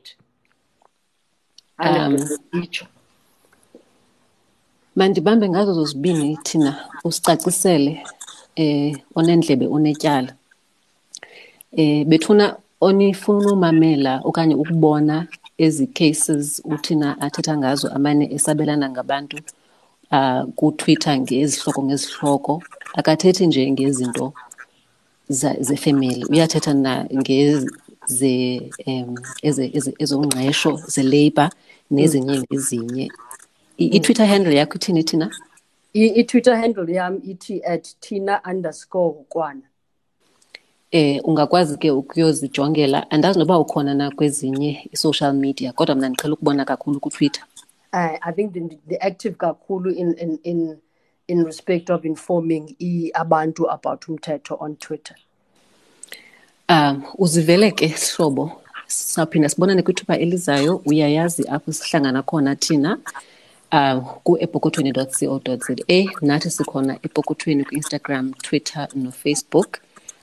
Um, 1.78 1.86
100% 1.86 2.38
itsho. 2.62 2.86
mandibambe 4.96 5.48
ngazo 5.48 5.74
zozibini 5.74 6.36
thina 6.42 6.88
usicacisele 7.05 8.07
eh 8.57 8.96
onendlebe 9.14 9.66
onetyala 9.66 10.34
eh 11.72 12.05
bethuna 12.07 12.57
onifuna 12.80 13.53
umamela 13.53 14.20
okanye 14.24 14.55
ukubona 14.55 15.26
ezi 15.64 15.86
cases 15.98 16.62
uthina 16.64 17.08
athetha 17.20 17.54
ngazo 17.60 17.86
amane 17.96 18.24
esabelana 18.36 18.86
ngabantu 18.90 19.36
uh, 20.16 20.42
kuTwitter 20.58 21.14
ngezihloko 21.20 21.80
ngezihloko 21.86 22.54
akathethi 22.98 23.46
nje 23.46 23.70
ngezinto 23.70 24.26
zefemeli 25.66 26.24
uyathetha 26.32 26.74
na 26.74 26.92
um, 28.86 29.14
ezongqesho 30.02 30.72
zelabor 30.94 31.50
nezinye 31.90 33.06
I- 33.78 33.90
i-twitter 33.96 34.26
handle 34.26 34.54
yakho 34.54 34.74
ithini 34.78 35.02
thina? 35.04 35.30
I-twitter 35.94 36.56
handle 36.56 36.92
yam 36.94 37.20
ithi 37.24 37.62
at 37.64 37.84
tina 38.00 38.40
underscore 38.50 39.14
kwana 39.28 39.62
eh 40.93 41.20
ungakwazi 41.24 41.76
ke 41.76 41.90
ukuyozijongela 41.90 43.11
andazi 43.11 43.38
noba 43.38 43.59
ukhona 43.59 43.95
na 43.95 44.11
kwezinye 44.11 44.88
i-social 44.93 45.32
media 45.32 45.72
kodwa 45.72 45.95
mna 45.95 46.09
ndiqhela 46.09 46.34
ukubona 46.34 46.64
kakhulu 46.64 47.01
kutwitter 47.01 47.45
uh, 47.93 48.28
i 48.28 48.32
think 48.32 48.53
the, 48.53 48.78
the 48.88 48.97
active 48.97 49.36
kakhulu 49.36 49.90
in, 49.90 50.14
in, 50.18 50.38
in, 50.43 50.76
in 51.28 51.45
respect 51.45 51.90
of 51.90 52.05
informing 52.05 52.76
i 52.80 53.11
abantu 53.14 53.70
about 53.70 54.09
umthetho 54.09 54.57
on 54.61 54.76
twitter. 54.76 55.16
Um 56.68 57.03
uzivele 57.18 57.70
ke 57.70 57.88
sihlobo 57.88 58.53
sawuphinda 58.86 59.49
sibonane 59.49 59.82
kwithuba 59.82 60.18
elizayo 60.18 60.82
uyayazi 60.84 61.49
apho 61.49 61.72
sihlangana 61.72 62.22
khona 62.22 62.57
thina 62.57 62.99
um 63.72 64.01
ku-epokothweni 64.24 64.93
co 64.93 65.40
za. 65.88 66.11
Nathi 66.22 66.51
sikhona 66.51 66.99
epokothweni 67.03 67.64
kwi-instagram 67.64 68.34
twitter 68.43 68.88
nofacebook 68.95 69.78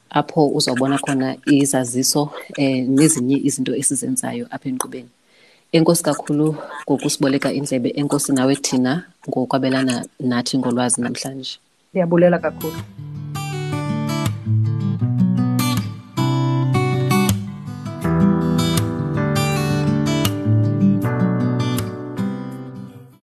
apho 0.10 0.47
uzawubona 0.47 0.97
khona 0.97 1.36
izaziso 1.45 2.32
eh, 2.57 2.88
nezinye 2.88 3.38
izinto 3.47 3.76
esizenzayo 3.76 4.45
apha 4.51 4.70
enkqubeni. 4.70 5.10
Enkosi 5.72 6.03
kakhulu 6.03 6.55
ngokusiboleka 6.84 7.53
indlebe 7.53 7.89
enkosi 7.89 8.32
nawe 8.34 8.55
thina 8.55 9.05
ngokwabelana 9.30 10.05
nathi 10.20 10.57
ngolwazi 10.57 11.01
namhlanje. 11.01 11.60
Ndiyabulela 11.91 12.39
kakhulu 12.39 12.80